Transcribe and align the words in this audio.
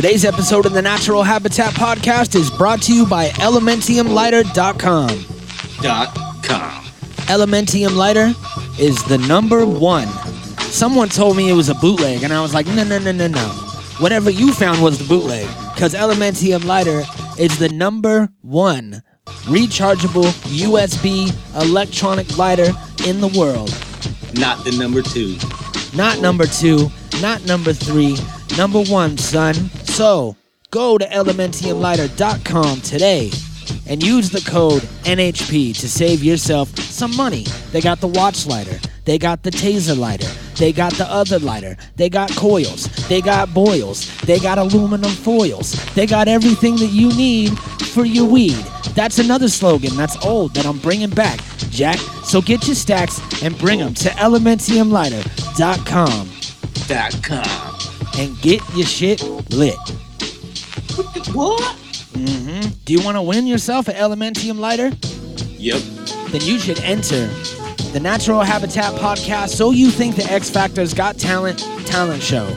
Today's 0.00 0.24
episode 0.24 0.64
of 0.64 0.72
the 0.72 0.80
Natural 0.80 1.22
Habitat 1.22 1.74
Podcast 1.74 2.34
is 2.34 2.50
brought 2.50 2.80
to 2.84 2.94
you 2.94 3.04
by 3.04 3.28
ElementiumLighter.com. 3.32 5.08
Dot 5.82 6.14
com. 6.42 6.84
Elementium 7.26 7.94
Lighter 7.94 8.32
is 8.78 9.04
the 9.04 9.18
number 9.28 9.66
one. 9.66 10.08
Someone 10.60 11.10
told 11.10 11.36
me 11.36 11.50
it 11.50 11.52
was 11.52 11.68
a 11.68 11.74
bootleg, 11.74 12.22
and 12.22 12.32
I 12.32 12.40
was 12.40 12.54
like, 12.54 12.66
no, 12.68 12.82
no, 12.82 12.98
no, 12.98 13.12
no, 13.12 13.28
no. 13.28 13.46
Whatever 13.98 14.30
you 14.30 14.54
found 14.54 14.82
was 14.82 14.98
the 14.98 15.04
bootleg, 15.04 15.46
because 15.74 15.92
Elementium 15.92 16.64
Lighter 16.64 17.02
is 17.38 17.58
the 17.58 17.68
number 17.68 18.30
one 18.40 19.02
rechargeable 19.44 20.32
USB 20.48 21.30
electronic 21.62 22.38
lighter 22.38 22.72
in 23.06 23.20
the 23.20 23.28
world. 23.38 23.68
Not 24.32 24.64
the 24.64 24.72
number 24.78 25.02
two. 25.02 25.36
Not 25.94 26.20
number 26.20 26.46
two, 26.46 26.90
not 27.20 27.44
number 27.44 27.74
three, 27.74 28.16
number 28.56 28.80
one, 28.84 29.18
son. 29.18 29.70
So 29.90 30.36
go 30.70 30.96
to 30.98 31.04
elementiumlighter.com 31.04 32.80
today 32.80 33.30
and 33.86 34.02
use 34.02 34.30
the 34.30 34.40
code 34.50 34.82
NHP 35.04 35.78
to 35.78 35.88
save 35.88 36.24
yourself 36.24 36.76
some 36.78 37.14
money. 37.16 37.44
They 37.72 37.80
got 37.80 38.00
the 38.00 38.08
watch 38.08 38.46
lighter, 38.46 38.78
they 39.04 39.18
got 39.18 39.42
the 39.42 39.50
taser 39.50 39.98
lighter, 39.98 40.28
they 40.56 40.72
got 40.72 40.94
the 40.94 41.06
other 41.06 41.38
lighter, 41.38 41.76
they 41.96 42.08
got 42.08 42.34
coils, 42.34 42.84
they 43.08 43.20
got 43.20 43.52
boils, 43.52 44.06
they 44.20 44.38
got 44.38 44.56
aluminum 44.58 45.10
foils, 45.10 45.72
they 45.94 46.06
got 46.06 46.28
everything 46.28 46.76
that 46.76 46.90
you 46.90 47.08
need 47.08 47.58
for 47.58 48.04
your 48.04 48.26
weed. 48.26 48.64
That's 48.94 49.18
another 49.18 49.48
slogan 49.48 49.96
that's 49.96 50.24
old 50.24 50.54
that 50.54 50.66
I'm 50.66 50.78
bringing 50.78 51.10
back, 51.10 51.40
Jack. 51.70 51.98
So 52.24 52.40
get 52.40 52.64
your 52.66 52.76
stacks 52.76 53.20
and 53.42 53.58
bring 53.58 53.80
them 53.80 53.94
to 53.94 54.08
elementiumlighter.com 54.10 56.30
com. 57.22 57.69
And 58.18 58.40
get 58.40 58.62
your 58.74 58.86
shit 58.86 59.22
lit. 59.50 59.76
What? 61.32 61.60
Mm-hmm. 62.12 62.68
Do 62.84 62.92
you 62.92 63.02
want 63.04 63.16
to 63.16 63.22
win 63.22 63.46
yourself 63.46 63.88
an 63.88 63.94
Elementium 63.94 64.58
lighter? 64.58 64.90
Yep. 65.58 65.80
Then 66.30 66.40
you 66.42 66.58
should 66.58 66.80
enter 66.80 67.26
the 67.92 68.00
Natural 68.00 68.40
Habitat 68.40 68.94
podcast. 68.94 69.50
So 69.50 69.70
you 69.70 69.90
think 69.90 70.16
the 70.16 70.24
X 70.24 70.50
Factor's 70.50 70.94
Got 70.94 71.18
Talent 71.18 71.58
talent 71.86 72.22
show? 72.22 72.56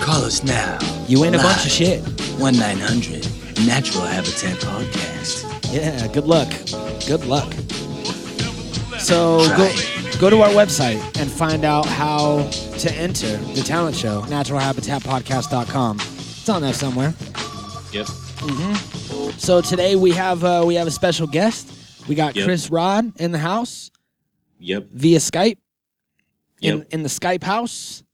Call 0.00 0.24
us 0.24 0.42
now. 0.42 0.78
You 1.08 1.20
win 1.20 1.34
a 1.34 1.38
bunch 1.38 1.64
of 1.64 1.70
shit. 1.70 2.02
1 2.38 2.54
900 2.56 3.66
Natural 3.66 4.04
Habitat 4.04 4.56
Podcast. 4.58 5.72
Yeah. 5.72 6.06
Good 6.08 6.26
luck. 6.26 6.48
Good 7.06 7.24
luck. 7.26 7.52
So 8.98 9.38
go 9.56 9.68
Try. 9.68 9.91
Go 10.20 10.30
to 10.30 10.40
our 10.42 10.50
website 10.50 11.00
and 11.20 11.28
find 11.30 11.64
out 11.64 11.84
how 11.84 12.48
to 12.78 12.92
enter 12.94 13.36
the 13.54 13.62
talent 13.62 13.96
show. 13.96 14.22
NaturalHabitatPodcast.com. 14.22 15.96
It's 16.00 16.48
on 16.48 16.62
there 16.62 16.72
somewhere. 16.72 17.12
Yep. 17.92 18.06
So 19.38 19.60
today 19.60 19.96
we 19.96 20.12
have 20.12 20.44
uh, 20.44 20.62
we 20.66 20.76
have 20.76 20.86
a 20.86 20.90
special 20.92 21.26
guest. 21.26 22.06
We 22.08 22.14
got 22.14 22.36
Yep. 22.36 22.44
Kris 22.46 22.70
Rod 22.70 23.12
in 23.20 23.32
the 23.32 23.38
house 23.38 23.90
Yep. 24.60 24.88
via 24.92 25.18
Skype. 25.18 25.58
In 26.60 26.78
Yep. 26.78 26.86
in 26.92 27.02
the 27.02 27.08
Skype 27.08 27.42
house. 27.42 28.04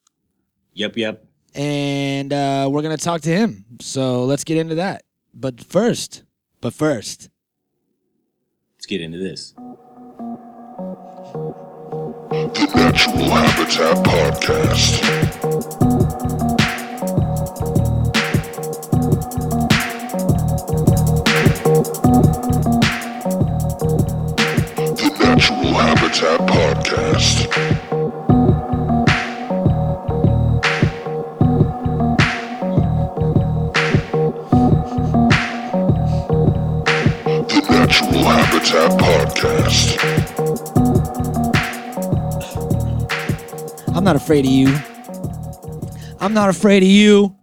Yep. 0.75 0.97
Yep. 0.97 1.25
And 1.55 2.33
uh, 2.33 2.69
we're 2.73 2.83
gonna 2.83 2.97
talk 2.97 3.21
to 3.23 3.31
him. 3.31 3.67
So 3.81 4.25
let's 4.25 4.45
get 4.45 4.57
into 4.57 4.77
that. 4.77 5.03
But 5.35 5.63
first, 5.63 6.23
but 6.63 6.73
first, 6.73 7.29
Let's 8.77 8.87
get 8.87 9.01
into 9.03 9.19
this. 9.19 9.55
The 12.39 12.71
Natural 12.73 13.31
Habitat 13.31 13.97
Podcast. 14.05 15.03
The 24.95 25.11
Natural 25.19 25.73
Habitat 25.73 26.41
Podcast. 39.01 40.38
I'm 43.99 44.05
not 44.05 44.15
afraid 44.15 44.45
of 44.45 44.53
you. 44.53 44.73
I'm 46.21 46.33
not 46.33 46.49
afraid 46.49 46.85
of 46.85 46.89
you. 46.89 47.35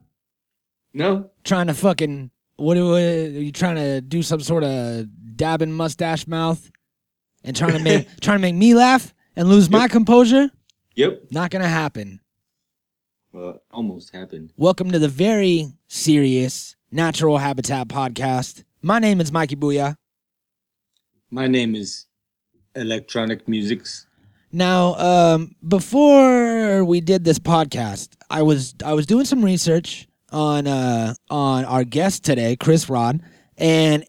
No. 0.94 1.30
Trying 1.44 1.68
to 1.68 1.74
fucking 1.74 2.32
what, 2.56 2.78
what 2.78 3.02
are 3.02 3.28
you 3.28 3.52
trying 3.52 3.76
to 3.76 4.00
do 4.00 4.24
some 4.24 4.40
sort 4.40 4.64
of 4.64 5.06
dabbing 5.36 5.74
mustache 5.74 6.28
mouth 6.28 6.72
and 7.44 7.58
trying 7.58 7.74
to 7.74 7.80
make 7.80 8.08
trying 8.22 8.38
to 8.38 8.42
make 8.42 8.56
me 8.56 8.74
laugh 8.74 9.14
and 9.36 9.50
lose 9.50 9.70
my 9.70 9.90
composure? 9.90 10.50
Yep. 10.96 11.24
Not 11.30 11.52
gonna 11.52 11.68
happen. 11.68 12.22
Well, 13.34 13.62
almost 13.70 14.16
happened. 14.16 14.54
Welcome 14.56 14.92
to 14.92 15.00
the 15.00 15.10
very 15.10 15.74
serious 15.90 16.78
Natural 16.90 17.38
Habitat 17.38 17.90
Podcast. 17.90 18.64
My 18.82 19.00
name 19.00 19.20
is 19.20 19.30
Mikey 19.30 19.58
Booyah. 19.58 19.98
My 21.30 21.48
name 21.48 21.76
is 21.76 22.06
Electronic 22.76 23.46
Musics. 23.46 24.08
Now, 24.56 24.96
um, 24.96 25.54
before 25.68 26.86
we 26.86 27.02
did 27.02 27.26
this 27.26 27.40
podcast, 27.40 28.16
I 28.30 28.42
was 28.42 28.74
I 28.86 28.94
was 28.94 29.06
doing 29.06 29.26
some 29.26 29.44
research 29.44 30.08
on 30.32 30.66
uh, 30.66 31.14
on 31.30 31.66
our 31.66 31.84
guest 31.84 32.24
today, 32.24 32.56
Kris 32.56 32.90
Rod, 32.90 33.20
and 33.58 34.06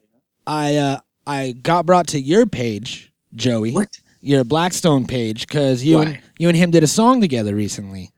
I 0.46 0.76
uh, 0.76 1.00
I 1.26 1.50
got 1.50 1.84
brought 1.84 2.06
to 2.08 2.20
your 2.20 2.46
page, 2.46 3.12
Joey. 3.34 3.72
What? 3.72 3.98
Your 4.20 4.44
Blackstone 4.44 5.08
page, 5.08 5.48
because 5.48 5.82
you 5.82 5.98
and 5.98 6.20
you 6.38 6.46
and 6.46 6.56
him 6.56 6.70
did 6.70 6.84
a 6.84 6.86
song 6.86 7.20
together 7.20 7.56
recently. 7.56 8.12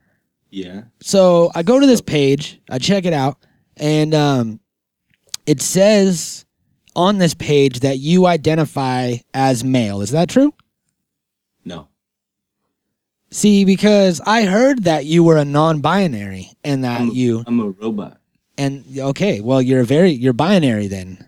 Yeah. 0.50 0.82
So 1.00 1.50
I 1.54 1.62
go 1.62 1.80
to 1.80 1.86
this 1.86 2.02
page, 2.02 2.60
I 2.68 2.78
check 2.78 3.06
it 3.06 3.14
out, 3.14 3.38
and 3.78 4.14
um, 4.14 4.60
it 5.46 5.62
says 5.62 6.44
on 6.94 7.16
this 7.16 7.32
page 7.32 7.80
that 7.80 8.00
you 8.00 8.26
identify 8.26 9.14
as 9.32 9.64
male. 9.64 10.02
Is 10.02 10.10
that 10.10 10.28
true? 10.28 10.52
No. 11.64 11.88
See, 13.30 13.64
because 13.64 14.20
I 14.24 14.44
heard 14.44 14.84
that 14.84 15.04
you 15.04 15.22
were 15.22 15.36
a 15.36 15.44
non-binary 15.44 16.50
and 16.64 16.82
that 16.84 17.02
I'm, 17.02 17.10
you 17.10 17.44
I'm 17.46 17.60
a 17.60 17.68
robot. 17.70 18.18
and 18.56 18.84
okay, 18.98 19.40
well 19.40 19.60
you're 19.60 19.84
very 19.84 20.10
you're 20.12 20.32
binary 20.32 20.86
then. 20.88 21.24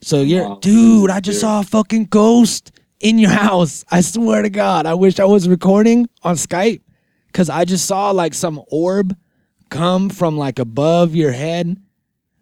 So 0.00 0.20
you're 0.22 0.48
Wow. 0.48 0.58
dude, 0.60 1.10
I 1.10 1.20
just 1.20 1.40
saw 1.40 1.60
a 1.60 1.64
fucking 1.64 2.06
ghost 2.06 2.70
in 3.00 3.18
your 3.18 3.30
house. 3.46 3.84
I 3.90 4.02
swear 4.02 4.42
to 4.42 4.50
God. 4.50 4.86
I 4.86 4.94
wish 4.94 5.18
I 5.18 5.24
was 5.24 5.48
recording 5.48 6.08
on 6.22 6.36
Skype 6.36 6.80
cuz 7.32 7.50
I 7.50 7.64
just 7.64 7.86
saw 7.86 8.10
like 8.12 8.34
some 8.34 8.62
orb 8.70 9.16
come 9.70 10.08
from 10.08 10.38
like 10.38 10.58
above 10.60 11.16
your 11.16 11.32
head 11.32 11.76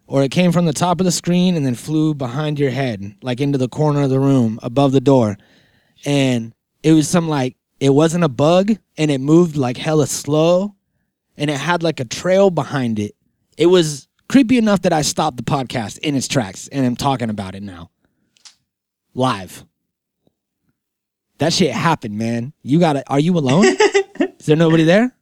or 0.05 0.21
it 0.21 0.29
came 0.29 0.51
from 0.51 0.65
the 0.65 0.73
top 0.73 0.99
of 1.01 1.05
the 1.05 1.11
screen 1.11 1.55
and 1.55 1.65
then 1.65 1.73
flew 1.73 2.13
behind 2.13 2.59
your 2.59 2.69
head 2.69 3.15
like 3.23 3.41
into 3.41 3.57
the 3.57 3.69
corner 3.69 4.03
of 4.03 4.11
the 4.11 4.19
room 4.19 4.59
above 4.61 4.91
the 4.91 5.01
door. 5.01 5.37
And 6.05 6.53
it 6.83 6.91
was 6.91 7.07
some 7.09 7.27
like 7.27 7.55
it 7.83 7.93
wasn't 7.93 8.23
a 8.23 8.29
bug 8.29 8.71
and 8.97 9.11
it 9.11 9.19
moved 9.19 9.57
like 9.57 9.75
hella 9.75 10.07
slow 10.07 10.73
and 11.35 11.49
it 11.49 11.57
had 11.57 11.83
like 11.83 11.99
a 11.99 12.05
trail 12.05 12.49
behind 12.49 12.97
it. 12.97 13.13
It 13.57 13.65
was 13.65 14.07
creepy 14.29 14.57
enough 14.57 14.83
that 14.83 14.93
I 14.93 15.01
stopped 15.01 15.35
the 15.35 15.43
podcast 15.43 15.97
in 15.97 16.15
its 16.15 16.29
tracks 16.29 16.69
and 16.69 16.85
I'm 16.85 16.95
talking 16.95 17.29
about 17.29 17.55
it 17.55 17.61
now. 17.61 17.91
Live. 19.13 19.65
That 21.39 21.51
shit 21.51 21.71
happened, 21.73 22.17
man. 22.17 22.53
You 22.61 22.79
got 22.79 22.93
to 22.93 23.03
Are 23.11 23.19
you 23.19 23.37
alone? 23.37 23.65
Is 24.39 24.45
there 24.45 24.55
nobody 24.55 24.85
there? 24.85 25.13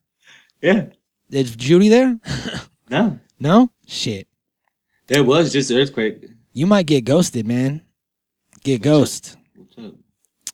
Yeah. 0.61 0.89
Is 1.31 1.55
Judy 1.55 1.89
there? 1.89 2.19
No. 2.91 3.17
No? 3.39 3.71
Shit. 3.87 4.27
There 5.07 5.23
was 5.23 5.53
just 5.53 5.71
earthquake. 5.71 6.25
You 6.51 6.67
might 6.67 6.85
get 6.87 7.05
ghosted, 7.05 7.47
man. 7.47 7.81
Get 8.65 8.81
ghost. 8.81 9.37
What's 9.55 9.77
up? 9.77 9.95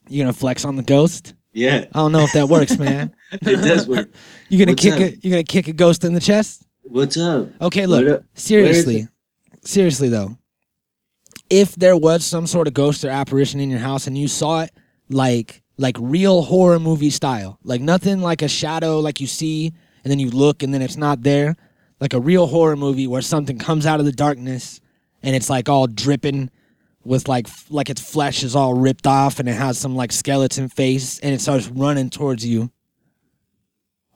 You 0.07 0.21
gonna 0.21 0.33
flex 0.33 0.63
on 0.63 0.75
the 0.75 0.83
ghost? 0.83 1.33
Yeah. 1.57 1.85
I 1.91 1.99
don't 1.99 2.11
know 2.11 2.19
if 2.21 2.33
that 2.33 2.47
works, 2.49 2.77
man. 2.77 3.15
It 3.31 3.41
does 3.57 3.87
work. 3.87 4.09
You 4.49 4.59
gonna 4.59 4.71
What's 4.73 4.83
kick 4.83 4.93
up? 4.93 4.99
it? 5.01 5.25
You 5.25 5.31
gonna 5.31 5.43
kick 5.43 5.67
a 5.67 5.73
ghost 5.73 6.05
in 6.05 6.13
the 6.13 6.19
chest? 6.21 6.63
What's 6.83 7.17
up? 7.17 7.49
Okay, 7.59 7.87
What 7.87 8.03
look. 8.05 8.19
up? 8.19 8.25
Seriously. 8.35 9.07
Seriously 9.65 10.07
though. 10.07 10.37
If 11.49 11.75
there 11.75 11.97
was 11.97 12.23
some 12.25 12.45
sort 12.47 12.67
of 12.67 12.73
ghost 12.73 13.03
or 13.03 13.09
apparition 13.09 13.59
in 13.59 13.69
your 13.69 13.79
house 13.79 14.07
and 14.07 14.17
you 14.17 14.27
saw 14.27 14.61
it 14.61 14.71
like 15.09 15.63
like 15.77 15.95
real 15.99 16.43
horror 16.43 16.79
movie 16.79 17.09
style, 17.09 17.57
like 17.63 17.81
nothing 17.81 18.21
like 18.21 18.41
a 18.41 18.47
shadow 18.47 18.99
like 18.99 19.19
you 19.19 19.27
see 19.27 19.73
and 20.03 20.11
then 20.11 20.19
you 20.19 20.29
look 20.29 20.61
and 20.63 20.73
then 20.73 20.81
it's 20.81 20.95
not 20.97 21.23
there, 21.23 21.55
like 21.99 22.13
a 22.13 22.19
real 22.21 22.45
horror 22.47 22.75
movie 22.75 23.07
where 23.07 23.21
something 23.21 23.57
comes 23.57 23.85
out 23.85 23.99
of 23.99 24.05
the 24.05 24.11
darkness 24.11 24.79
and 25.23 25.35
it's 25.35 25.49
like 25.49 25.67
all 25.67 25.87
dripping 25.87 26.49
with 27.07 27.27
like 27.27 27.47
like 27.69 27.89
its 27.89 28.01
flesh 28.01 28.43
is 28.43 28.55
all 28.55 28.73
ripped 28.73 29.07
off 29.07 29.39
and 29.39 29.47
it 29.47 29.53
has 29.53 29.77
some 29.77 29.95
like 29.95 30.11
skeleton 30.11 30.67
face 30.67 31.19
and 31.19 31.33
it 31.33 31.41
starts 31.41 31.67
running 31.69 32.09
towards 32.09 32.45
you. 32.45 32.69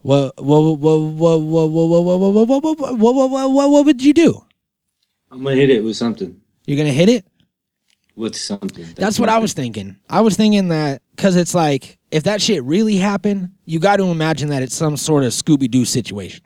What 0.02 0.34
what 0.38 0.62
what 0.62 0.78
what 0.78 0.98
what 1.00 1.40
what 1.40 1.68
what 1.70 1.90
what 1.90 2.20
what 2.20 2.48
what 2.48 2.64
what 2.64 2.80
what 2.80 3.16
what 3.16 3.32
what 3.32 3.52
what 3.52 3.70
what 3.70 3.86
would 3.86 4.04
you 4.04 4.14
do? 4.14 4.46
I'm 5.32 5.44
gonna 5.44 5.56
hit 5.56 5.70
it 5.70 5.84
with 5.84 5.96
something. 5.96 6.40
You're 6.66 6.78
gonna 6.78 6.90
hit 6.90 7.10
it? 7.10 7.26
With 8.16 8.36
something. 8.36 8.86
That's 8.96 9.20
what 9.20 9.30
I 9.30 9.40
was 9.40 9.54
thinking. 9.54 9.96
I 10.10 10.22
was 10.22 10.36
thinking 10.36 10.68
that 10.68 11.02
because 11.16 11.38
it's 11.38 11.56
like 11.56 11.98
if 12.12 12.24
that 12.24 12.42
shit 12.42 12.62
really 12.64 12.98
happened, 12.98 13.52
you 13.66 13.80
got 13.80 13.98
to 13.98 14.04
imagine 14.04 14.50
that 14.50 14.62
it's 14.62 14.76
some 14.76 14.98
sort 14.98 15.24
of 15.24 15.32
Scooby 15.32 15.72
Doo 15.72 15.86
situation 15.86 16.44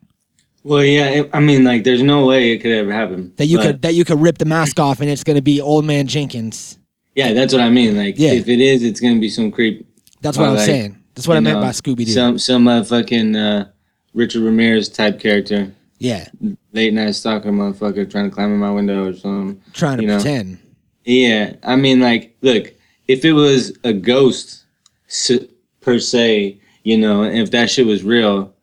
Well, 0.65 0.83
yeah. 0.83 1.09
it- 1.09 1.29
I 1.31 1.39
mean, 1.39 1.63
like, 1.63 1.83
there's 1.83 2.01
no 2.01 2.25
way 2.25 2.51
it 2.51 2.57
could 2.57 2.71
ever 2.71 2.91
happen. 2.91 3.31
that 3.37 3.45
you 3.45 3.57
But, 3.57 3.63
could 3.65 3.81
that 3.83 3.93
you 3.93 4.03
could 4.03 4.19
rip 4.19 4.39
the 4.39 4.45
mask 4.45 4.79
off 4.79 4.99
and 4.99 5.09
it's 5.09 5.23
gonna 5.23 5.41
be 5.41 5.61
Old 5.61 5.85
Man 5.85 6.07
Jenkins. 6.07 6.79
Yeah, 7.15 7.33
that's 7.33 7.53
what 7.53 7.61
I 7.61 7.69
mean. 7.69 7.95
Like, 7.95 8.15
Yeah. 8.17 8.31
if 8.31 8.47
it 8.49 8.59
is, 8.59 8.81
it's 8.83 8.99
gonna 8.99 9.19
be 9.19 9.29
some 9.29 9.51
creep. 9.51 9.85
That's 10.21 10.37
what 10.37 10.49
I'm 10.49 10.55
like, 10.55 10.65
saying. 10.65 10.97
That's 11.13 11.27
what 11.27 11.37
I 11.37 11.39
meant 11.39 11.57
know, 11.59 11.61
by 11.65 11.69
Scooby 11.69 12.05
Doo. 12.05 12.11
Some 12.11 12.39
some 12.39 12.67
uh, 12.67 12.83
fucking 12.83 13.35
uh, 13.35 13.67
Richard 14.15 14.41
Ramirez 14.41 14.89
type 14.89 15.19
character, 15.19 15.71
yeah, 15.99 16.27
late 16.73 16.93
night 16.93 17.11
stalker 17.15 17.51
motherfucker 17.51 18.09
trying 18.09 18.27
to 18.29 18.35
climb 18.35 18.51
in 18.51 18.57
my 18.59 18.71
window 18.71 19.07
or 19.07 19.13
something. 19.13 19.61
trying 19.73 19.97
to 19.97 20.03
you 20.03 20.07
know. 20.09 20.15
pretend. 20.15 20.57
Yeah, 21.05 21.53
I 21.63 21.75
mean, 21.75 21.99
like, 22.01 22.35
look, 22.41 22.73
if 23.07 23.23
it 23.23 23.33
was 23.33 23.71
a 23.83 23.93
ghost 23.93 24.63
per 25.81 25.99
se, 25.99 26.57
you 26.83 26.97
know, 26.97 27.23
if 27.23 27.51
that 27.51 27.69
shit 27.69 27.85
was 27.85 28.03
real, 28.03 28.54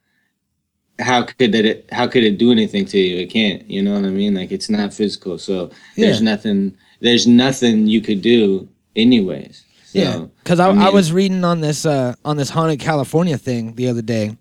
how 0.98 1.22
could 1.24 1.52
that? 1.52 1.64
It, 1.64 1.88
how 1.92 2.06
could 2.06 2.24
it 2.24 2.38
do 2.38 2.52
anything 2.52 2.84
to 2.86 2.98
you? 2.98 3.18
It 3.18 3.30
can't. 3.30 3.68
You 3.68 3.82
know 3.82 3.94
what 3.94 4.04
I 4.04 4.10
mean? 4.10 4.34
Like, 4.34 4.52
it's 4.52 4.68
not 4.68 4.92
physical, 4.92 5.38
so 5.38 5.70
there's 5.96 6.22
nothing. 6.22 6.76
There's 7.00 7.26
nothing 7.26 7.86
you 7.86 8.00
could 8.00 8.22
do, 8.22 8.68
anyways. 8.94 9.64
So, 9.86 9.98
Yeah, 9.98 10.26
because 10.42 10.60
I, 10.60 10.70
I 10.70 10.86
I, 10.86 10.90
was 10.90 11.12
reading 11.12 11.44
on 11.44 11.60
this 11.60 11.84
uh, 11.84 12.14
on 12.24 12.36
this 12.36 12.50
haunted 12.50 12.80
California 12.80 13.36
thing 13.36 13.74
the 13.74 13.88
other 13.88 14.02
day 14.02 14.36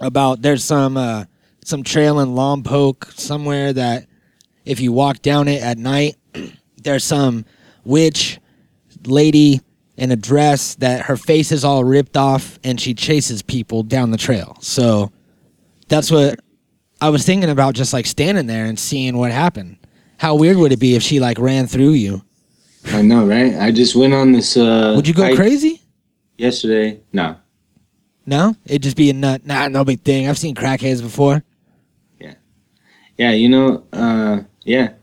about 0.00 0.42
there's 0.42 0.64
some 0.64 0.96
uh, 0.96 1.24
some 1.64 1.82
trail 1.82 2.20
in 2.20 2.30
Lompoc 2.30 3.12
somewhere 3.18 3.72
that 3.72 4.06
if 4.64 4.80
you 4.80 4.92
walk 4.92 5.22
down 5.22 5.48
it 5.48 5.62
at 5.62 5.78
night, 5.78 6.16
there's 6.82 7.04
some 7.04 7.44
witch 7.84 8.38
lady 9.06 9.60
in 9.96 10.10
a 10.10 10.16
dress 10.16 10.74
that 10.76 11.02
her 11.02 11.16
face 11.16 11.52
is 11.52 11.64
all 11.64 11.84
ripped 11.84 12.16
off 12.16 12.58
and 12.64 12.80
she 12.80 12.94
chases 12.94 13.42
people 13.42 13.82
down 13.82 14.10
the 14.10 14.16
trail. 14.16 14.56
So 14.60 15.12
that's 15.94 16.10
what 16.10 16.40
I 17.00 17.08
was 17.10 17.24
thinking 17.24 17.50
about, 17.50 17.74
just 17.74 17.92
like 17.92 18.04
standing 18.06 18.46
there 18.48 18.64
and 18.64 18.76
seeing 18.78 19.16
what 19.16 19.30
happened. 19.30 19.76
How 20.18 20.34
weird 20.34 20.56
would 20.56 20.72
it 20.72 20.80
be 20.80 20.96
if 20.96 21.02
she 21.04 21.20
like 21.20 21.38
ran 21.38 21.68
through 21.68 21.90
you? 21.90 22.22
I 22.86 23.00
know, 23.02 23.24
right? 23.26 23.54
I 23.54 23.70
just 23.70 23.94
went 23.94 24.12
on 24.12 24.32
this. 24.32 24.56
Uh, 24.56 24.92
Would 24.96 25.06
you 25.06 25.14
go 25.14 25.22
hike 25.22 25.36
crazy? 25.36 25.80
yesterday? 26.36 27.00
No. 27.12 27.36
No, 28.26 28.56
it'd 28.66 28.82
just 28.82 28.96
be 28.96 29.08
a 29.10 29.12
nut. 29.12 29.46
Nah, 29.46 29.68
no 29.68 29.84
big 29.84 30.00
thing. 30.02 30.28
I've 30.28 30.38
seen 30.38 30.54
crackheads 30.54 31.00
before. 31.00 31.44
Yeah, 32.18 32.34
yeah. 33.16 33.30
you 33.32 33.48
know, 33.48 33.84
uh, 33.92 34.40
yeah, 34.64 34.94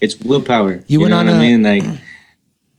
it's 0.00 0.18
willpower. 0.18 0.82
You 0.88 1.00
went 1.00 1.10
know 1.10 1.18
on 1.18 1.26
what 1.26 1.34
a- 1.34 1.38
I 1.38 1.40
mean? 1.40 1.62
Like, 1.62 1.84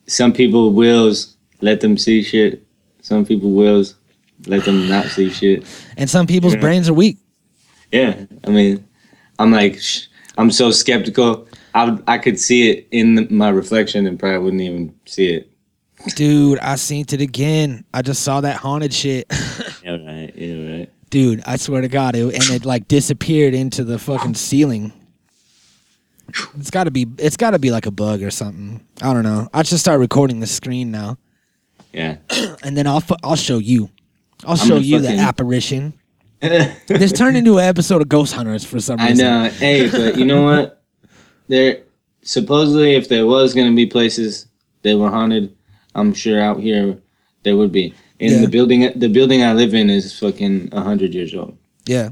some 0.08 0.34
people 0.34 0.74
wills 0.74 1.38
let 1.62 1.80
them 1.82 1.98
see 1.98 2.22
shit. 2.22 2.66
Some 3.02 3.26
people 3.26 3.52
wills 3.52 3.96
let 4.48 4.66
them 4.66 4.90
not 4.90 5.06
see 5.06 5.30
shit. 5.30 5.64
And 5.98 6.10
some 6.10 6.28
people's 6.28 6.56
brains 6.56 6.90
are 6.90 6.94
weak. 6.94 7.18
Yeah, 7.92 8.26
I 8.46 8.50
mean, 8.50 8.88
I'm 9.40 9.52
like, 9.52 9.80
sh- 9.80 10.08
I'm 10.38 10.52
so 10.52 10.72
skeptical. 10.72 11.48
I 11.74 11.98
I 12.08 12.18
could 12.18 12.40
see 12.40 12.70
it 12.70 12.88
in 12.92 13.16
the, 13.16 13.28
my 13.30 13.50
reflection 13.50 14.08
and 14.08 14.20
probably 14.20 14.40
wouldn't 14.40 14.62
even 14.62 14.94
see 15.06 15.28
it. 15.34 15.52
Dude, 16.16 16.58
I 16.60 16.76
seen 16.76 17.06
it 17.10 17.22
again. 17.22 17.86
I 17.94 18.02
just 18.02 18.24
saw 18.24 18.42
that 18.42 18.58
haunted 18.58 18.94
shit. 18.94 19.32
Yeah, 19.84 19.98
right. 20.06 20.32
Yeah, 20.36 20.78
right. 20.78 20.90
Dude, 21.10 21.42
I 21.48 21.56
swear 21.56 21.82
to 21.82 21.88
God, 21.88 22.16
it, 22.16 22.24
and 22.36 22.44
it 22.56 22.66
like 22.66 22.88
disappeared 22.88 23.56
into 23.56 23.84
the 23.84 23.98
fucking 23.98 24.36
ceiling. 24.36 24.94
It's 26.58 26.70
got 26.70 26.84
to 26.86 26.92
be. 26.92 27.08
It's 27.18 27.36
got 27.36 27.52
to 27.52 27.60
be 27.60 27.72
like 27.72 27.88
a 27.88 27.92
bug 27.92 28.22
or 28.22 28.30
something. 28.30 28.86
I 29.02 29.12
don't 29.14 29.24
know. 29.24 29.50
I 29.54 29.64
should 29.64 29.80
start 29.80 30.00
recording 30.00 30.40
the 30.40 30.46
screen 30.48 30.92
now, 30.92 31.18
Yeah. 31.92 32.18
and 32.64 32.78
then 32.78 32.86
I'll 32.88 33.04
I'll 33.24 33.36
show 33.36 33.58
you. 33.58 33.90
I'll 34.46 34.52
I'm 34.52 34.68
show 34.68 34.78
you 34.78 35.00
the 35.00 35.18
apparition. 35.18 35.94
This 36.88 37.12
turned 37.12 37.38
into 37.38 37.58
an 37.60 37.66
episode 37.66 38.02
of 38.02 38.10
Ghost 38.10 38.34
Hunters 38.34 38.66
for 38.66 38.80
some 38.80 39.00
reason. 39.00 39.26
I 39.28 39.44
know. 39.46 39.50
Hey, 39.52 39.90
but 39.90 40.18
you 40.18 40.26
know 40.26 40.44
what? 40.44 40.82
There 41.48 41.80
supposedly, 42.24 42.96
if 42.96 43.10
there 43.10 43.26
was 43.28 43.54
gonna 43.54 43.74
be 43.74 43.86
places 43.86 44.48
that 44.84 44.98
were 44.98 45.10
haunted, 45.10 45.56
I'm 45.96 46.14
sure 46.14 46.42
out 46.42 46.60
here 46.60 46.98
there 47.44 47.58
would 47.58 47.72
be. 47.72 47.94
And 48.20 48.32
Yeah. 48.32 48.42
the 48.42 48.48
building, 48.48 48.92
the 49.00 49.10
building 49.10 49.44
I 49.44 49.54
live 49.54 49.74
in 49.74 49.90
is 49.90 50.18
fucking 50.18 50.72
hundred 50.72 51.14
years 51.14 51.34
old. 51.34 51.58
Yeah, 51.88 52.10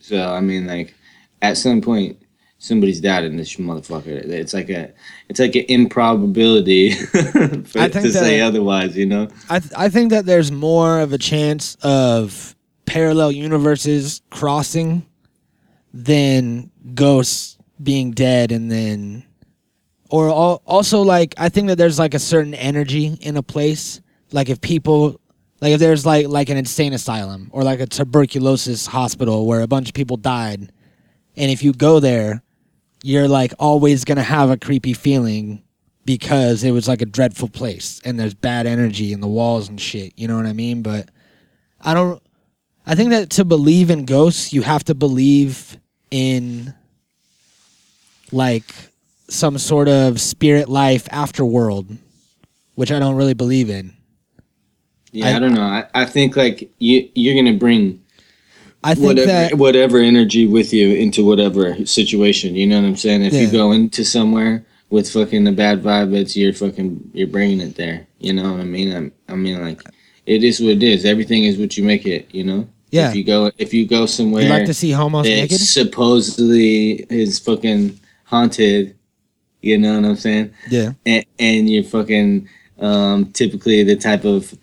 So 0.00 0.20
I 0.32 0.40
mean, 0.40 0.66
like, 0.66 0.94
at 1.42 1.56
some 1.56 1.80
point, 1.80 2.18
somebody's 2.58 3.00
died 3.00 3.22
in 3.24 3.36
this 3.36 3.54
motherfucker. 3.56 4.06
It's 4.08 4.52
like 4.52 4.68
a, 4.70 4.92
it's 5.28 5.38
like 5.38 5.54
an 5.54 5.64
improbability 5.68 6.90
for, 6.94 7.88
to 7.88 8.12
say 8.12 8.40
otherwise. 8.40 8.96
You 8.96 9.06
know? 9.06 9.28
I 9.48 9.60
th- 9.60 9.72
I 9.76 9.88
think 9.88 10.10
that 10.10 10.26
there's 10.26 10.50
more 10.50 10.98
of 11.00 11.12
a 11.12 11.18
chance 11.18 11.76
of 11.82 12.55
parallel 12.86 13.32
universes 13.32 14.22
crossing 14.30 15.06
than 15.92 16.70
ghosts 16.94 17.58
being 17.82 18.12
dead 18.12 18.52
and 18.52 18.70
then 18.70 19.24
or 20.08 20.28
al- 20.28 20.62
also 20.66 21.02
like 21.02 21.34
I 21.36 21.48
think 21.48 21.68
that 21.68 21.76
there's 21.76 21.98
like 21.98 22.14
a 22.14 22.18
certain 22.18 22.54
energy 22.54 23.18
in 23.20 23.36
a 23.36 23.42
place 23.42 24.00
like 24.32 24.48
if 24.48 24.60
people 24.60 25.20
like 25.60 25.72
if 25.72 25.80
there's 25.80 26.06
like 26.06 26.28
like 26.28 26.48
an 26.48 26.56
insane 26.56 26.92
asylum 26.92 27.50
or 27.52 27.62
like 27.64 27.80
a 27.80 27.86
tuberculosis 27.86 28.86
hospital 28.86 29.46
where 29.46 29.60
a 29.60 29.66
bunch 29.66 29.88
of 29.88 29.94
people 29.94 30.16
died 30.16 30.72
and 31.36 31.50
if 31.50 31.62
you 31.62 31.72
go 31.72 32.00
there 32.00 32.42
you're 33.02 33.28
like 33.28 33.52
always 33.58 34.04
going 34.04 34.16
to 34.16 34.22
have 34.22 34.50
a 34.50 34.56
creepy 34.56 34.92
feeling 34.92 35.62
because 36.06 36.64
it 36.64 36.70
was 36.70 36.88
like 36.88 37.02
a 37.02 37.06
dreadful 37.06 37.48
place 37.48 38.00
and 38.04 38.18
there's 38.18 38.34
bad 38.34 38.66
energy 38.66 39.12
in 39.12 39.20
the 39.20 39.26
walls 39.28 39.68
and 39.68 39.80
shit. 39.80 40.12
You 40.16 40.28
know 40.28 40.36
what 40.36 40.46
I 40.46 40.52
mean? 40.52 40.82
But 40.82 41.10
I 41.80 41.92
don't. 41.92 42.22
I 42.86 42.94
think 42.94 43.10
that 43.10 43.30
to 43.30 43.44
believe 43.44 43.90
in 43.90 44.04
ghosts, 44.04 44.52
you 44.52 44.62
have 44.62 44.84
to 44.84 44.94
believe 44.94 45.76
in 46.10 46.72
like 48.32 48.64
some 49.28 49.58
sort 49.58 49.88
of 49.88 50.20
spirit 50.20 50.68
life 50.68 51.06
afterworld, 51.06 51.96
which 52.76 52.92
I 52.92 52.98
don't 52.98 53.16
really 53.16 53.34
believe 53.34 53.70
in. 53.70 53.92
Yeah, 55.12 55.26
I- 55.28 55.36
I, 55.36 55.38
don't 55.38 55.54
know. 55.54 55.62
I, 55.62 55.84
I 55.94 56.04
think 56.04 56.36
like 56.36 56.70
you, 56.78 57.08
you're 57.14 57.34
gonna 57.34 57.56
bring 57.58 58.02
I 58.84 58.94
think 58.94 59.06
whatever 59.06 59.26
that 59.26 59.54
whatever 59.54 59.98
energy 59.98 60.46
with 60.46 60.72
you 60.72 60.94
into 60.94 61.24
whatever 61.24 61.84
situation. 61.86 62.54
You 62.54 62.66
know 62.68 62.80
what 62.80 62.86
I'm 62.86 62.96
saying? 62.96 63.22
If 63.22 63.32
Yeah. 63.32 63.40
you 63.42 63.50
go 63.50 63.72
into 63.72 64.04
somewhere 64.04 64.64
with 64.90 65.10
fucking 65.10 65.46
a 65.48 65.52
bad 65.52 65.82
vibe, 65.82 66.14
it's 66.14 66.36
your 66.36 66.52
fucking 66.52 67.10
you're 67.14 67.26
bringing 67.26 67.60
it 67.60 67.74
there. 67.74 68.06
You 68.20 68.32
know 68.32 68.52
what 68.52 68.60
I 68.60 68.64
mean? 68.64 68.94
I'm, 68.94 69.12
I 69.28 69.34
mean 69.34 69.60
like 69.60 69.82
it 70.26 70.44
is 70.44 70.60
what 70.60 70.70
it 70.70 70.82
is. 70.84 71.04
Everything 71.04 71.44
is 71.44 71.56
what 71.58 71.76
you 71.76 71.82
make 71.84 72.06
it. 72.06 72.32
You 72.32 72.44
know? 72.44 72.68
Yeah. 72.96 73.10
If 73.10 73.16
you 73.16 73.24
go 73.24 73.50
if 73.58 73.74
you 73.74 73.86
go 73.86 74.06
somewhere 74.06 74.42
you 74.42 74.48
like 74.48 74.66
to 74.66 74.74
see 74.74 74.90
homos 74.90 75.24
that 75.26 75.30
naked. 75.30 75.60
supposedly 75.60 77.06
is 77.10 77.38
fucking 77.38 77.98
haunted, 78.24 78.96
you 79.60 79.78
know 79.78 80.00
what 80.00 80.08
I'm 80.08 80.16
saying? 80.16 80.54
Yeah, 80.68 80.92
and, 81.04 81.24
and 81.38 81.70
you're 81.70 81.84
fucking 81.84 82.48
um, 82.78 83.32
typically 83.32 83.82
the 83.84 83.96
type 83.96 84.24
of 84.24 84.54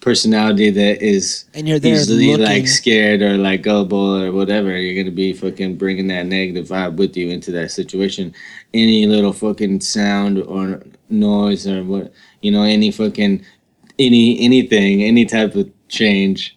personality 0.00 0.70
that 0.70 1.02
is 1.02 1.44
and 1.52 1.68
you're 1.68 1.78
there 1.78 1.94
easily 1.94 2.30
looking. 2.30 2.46
like 2.46 2.66
scared 2.66 3.20
or 3.22 3.36
like 3.36 3.62
gullible 3.62 4.22
or 4.22 4.32
whatever. 4.32 4.76
You're 4.76 5.02
gonna 5.02 5.14
be 5.14 5.32
fucking 5.32 5.76
bringing 5.76 6.08
that 6.08 6.26
negative 6.26 6.68
vibe 6.68 6.96
with 6.96 7.16
you 7.16 7.28
into 7.28 7.50
that 7.52 7.70
situation. 7.70 8.34
Any 8.72 9.06
little 9.06 9.32
fucking 9.32 9.80
sound 9.80 10.38
or 10.38 10.82
noise 11.08 11.66
or 11.66 11.84
what 11.84 12.12
you 12.40 12.50
know, 12.50 12.62
any 12.62 12.90
fucking 12.90 13.44
any 13.98 14.40
anything, 14.40 15.02
any 15.02 15.24
type 15.24 15.54
of 15.54 15.70
change 15.88 16.56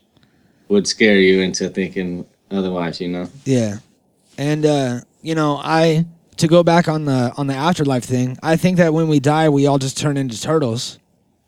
would 0.74 0.88
scare 0.88 1.20
you 1.20 1.42
into 1.42 1.70
thinking 1.70 2.26
otherwise. 2.52 3.00
You 3.00 3.10
know. 3.10 3.30
Yeah. 3.46 3.78
And 4.38 4.66
uh, 4.66 5.02
you 5.22 5.36
know, 5.36 5.62
I 5.64 6.06
to 6.38 6.48
go 6.48 6.64
back 6.64 6.88
on 6.88 7.06
the 7.06 7.34
on 7.38 7.48
the 7.48 7.56
afterlife 7.56 8.04
thing, 8.04 8.38
I 8.44 8.58
think 8.58 8.78
that 8.78 8.94
when 8.94 9.08
we 9.08 9.20
die 9.20 9.50
we 9.50 9.68
all 9.68 9.78
just 9.78 9.98
turn 9.98 10.18
into 10.18 10.40
turtles. 10.40 11.00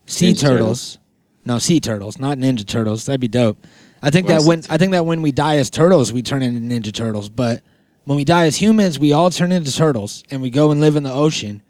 Sea 0.08 0.34
Ninja 0.34 0.42
turtles. 0.42 0.98
No, 1.46 1.60
sea 1.60 1.80
turtles, 1.80 2.20
not 2.20 2.38
ninja 2.38 2.66
turtles. 2.66 3.06
That'd 3.06 3.22
be 3.22 3.28
dope. 3.28 3.58
I 4.02 4.10
think 4.10 4.28
that 4.28 4.44
when 4.44 4.64
I 4.70 4.78
think 4.78 4.92
that 4.92 5.06
when 5.06 5.22
we 5.22 5.32
die 5.32 5.58
as 5.58 5.70
turtles, 5.70 6.12
we 6.12 6.22
turn 6.22 6.42
into 6.42 6.60
ninja 6.60 6.94
turtles, 6.94 7.30
but 7.30 7.62
when 8.06 8.18
we 8.18 8.24
die 8.24 8.46
as 8.46 8.56
humans, 8.56 9.00
we 9.00 9.14
all 9.14 9.30
turn 9.30 9.52
into 9.52 9.72
turtles 9.76 10.24
and 10.32 10.42
we 10.42 10.50
go 10.50 10.72
and 10.72 10.80
live 10.80 10.96
in 10.96 11.04
the 11.04 11.14
ocean. 11.14 11.62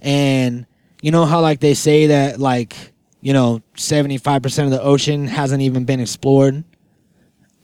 And 0.00 0.66
you 1.02 1.10
know 1.10 1.26
how 1.26 1.40
like 1.40 1.60
they 1.60 1.74
say 1.74 2.08
that 2.08 2.40
like, 2.40 2.92
you 3.20 3.32
know, 3.32 3.60
75% 3.76 4.64
of 4.64 4.70
the 4.70 4.82
ocean 4.82 5.26
hasn't 5.26 5.62
even 5.62 5.84
been 5.84 6.00
explored? 6.00 6.64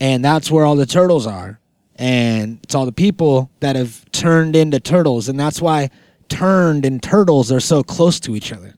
And 0.01 0.25
that's 0.25 0.51
where 0.51 0.65
all 0.65 0.77
the 0.77 0.87
turtles 0.87 1.27
are 1.27 1.61
and 1.97 2.59
it's 2.63 2.75
all 2.75 2.87
the 2.87 2.93
people 2.93 3.51
that 3.61 3.77
have 3.77 4.05
turned 4.13 4.55
into 4.57 4.79
turtles 4.79 5.29
and 5.29 5.39
that's 5.39 5.61
why 5.61 5.91
turned 6.29 6.85
and 6.85 7.03
turtles 7.03 7.51
are 7.53 7.61
so 7.61 7.83
close 7.83 8.21
to 8.21 8.35
each 8.35 8.53
other 8.53 8.75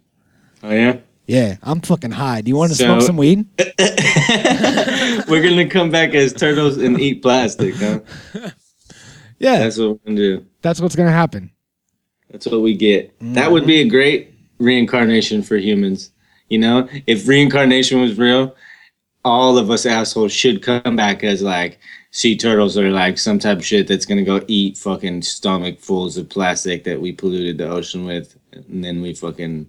Oh 0.62 0.72
yeah. 0.72 0.98
Yeah, 1.26 1.56
I'm 1.62 1.82
fucking 1.82 2.12
high. 2.12 2.40
Do 2.40 2.48
you 2.48 2.56
want 2.56 2.72
to 2.72 2.76
smoke 2.76 3.02
some 3.02 3.18
weed? 3.18 3.44
we're 5.28 5.42
gonna 5.42 5.68
come 5.68 5.90
back 5.90 6.14
as 6.14 6.32
turtles 6.32 6.78
and 6.78 6.98
eat 6.98 7.22
plastic, 7.22 7.74
huh? 7.74 8.00
Yeah, 9.40 9.58
that's, 9.60 9.78
what 9.78 9.90
we're 9.90 9.98
gonna 10.06 10.16
do. 10.16 10.46
That's 10.62 10.80
what's 10.80 10.96
gonna 10.96 11.12
happen. 11.12 11.52
That's 12.30 12.46
what 12.46 12.60
we 12.60 12.74
get. 12.74 13.14
That 13.20 13.52
would 13.52 13.62
mm-hmm. 13.62 13.68
be 13.68 13.80
a 13.82 13.88
great 13.88 14.34
reincarnation 14.58 15.42
for 15.42 15.56
humans. 15.56 16.10
You 16.48 16.58
know, 16.58 16.88
if 17.06 17.28
reincarnation 17.28 18.00
was 18.00 18.18
real, 18.18 18.56
all 19.28 19.58
of 19.58 19.70
us 19.70 19.86
assholes 19.86 20.32
should 20.32 20.62
come 20.62 20.96
back 20.96 21.22
as 21.24 21.42
like 21.42 21.78
sea 22.10 22.36
turtles 22.36 22.76
or 22.76 22.90
like 22.90 23.18
some 23.18 23.38
type 23.38 23.58
of 23.58 23.66
shit 23.66 23.86
that's 23.86 24.06
gonna 24.06 24.24
go 24.24 24.42
eat 24.48 24.76
fucking 24.76 25.22
stomach 25.22 25.78
fulls 25.80 26.16
of 26.16 26.28
plastic 26.28 26.84
that 26.84 27.00
we 27.00 27.12
polluted 27.12 27.58
the 27.58 27.68
ocean 27.68 28.04
with, 28.04 28.36
and 28.52 28.82
then 28.84 29.00
we 29.00 29.14
fucking 29.14 29.68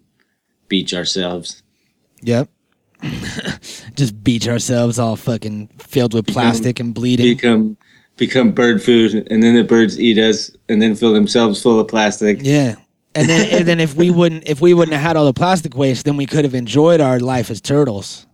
beach 0.67 0.93
ourselves. 0.93 1.63
Yep. 2.21 2.49
Just 3.95 4.23
beach 4.23 4.47
ourselves 4.47 4.99
all 4.99 5.15
fucking 5.15 5.67
filled 5.77 6.13
with 6.13 6.27
plastic 6.27 6.79
and 6.79 6.93
bleeding. 6.93 7.35
Become 7.35 7.77
become 8.17 8.51
bird 8.51 8.83
food, 8.83 9.27
and 9.31 9.41
then 9.41 9.55
the 9.55 9.63
birds 9.63 9.99
eat 9.99 10.17
us, 10.17 10.51
and 10.67 10.81
then 10.81 10.95
fill 10.95 11.13
themselves 11.13 11.61
full 11.61 11.79
of 11.79 11.87
plastic. 11.87 12.39
Yeah. 12.41 12.75
And 13.15 13.27
then 13.27 13.49
and 13.49 13.67
then 13.67 13.79
if 13.79 13.95
we 13.95 14.11
wouldn't 14.11 14.47
if 14.47 14.61
we 14.61 14.73
wouldn't 14.73 14.93
have 14.93 15.01
had 15.01 15.17
all 15.17 15.25
the 15.25 15.33
plastic 15.33 15.75
waste, 15.75 16.05
then 16.05 16.17
we 16.17 16.25
could 16.25 16.45
have 16.45 16.53
enjoyed 16.53 17.01
our 17.01 17.19
life 17.19 17.49
as 17.49 17.59
turtles. 17.59 18.27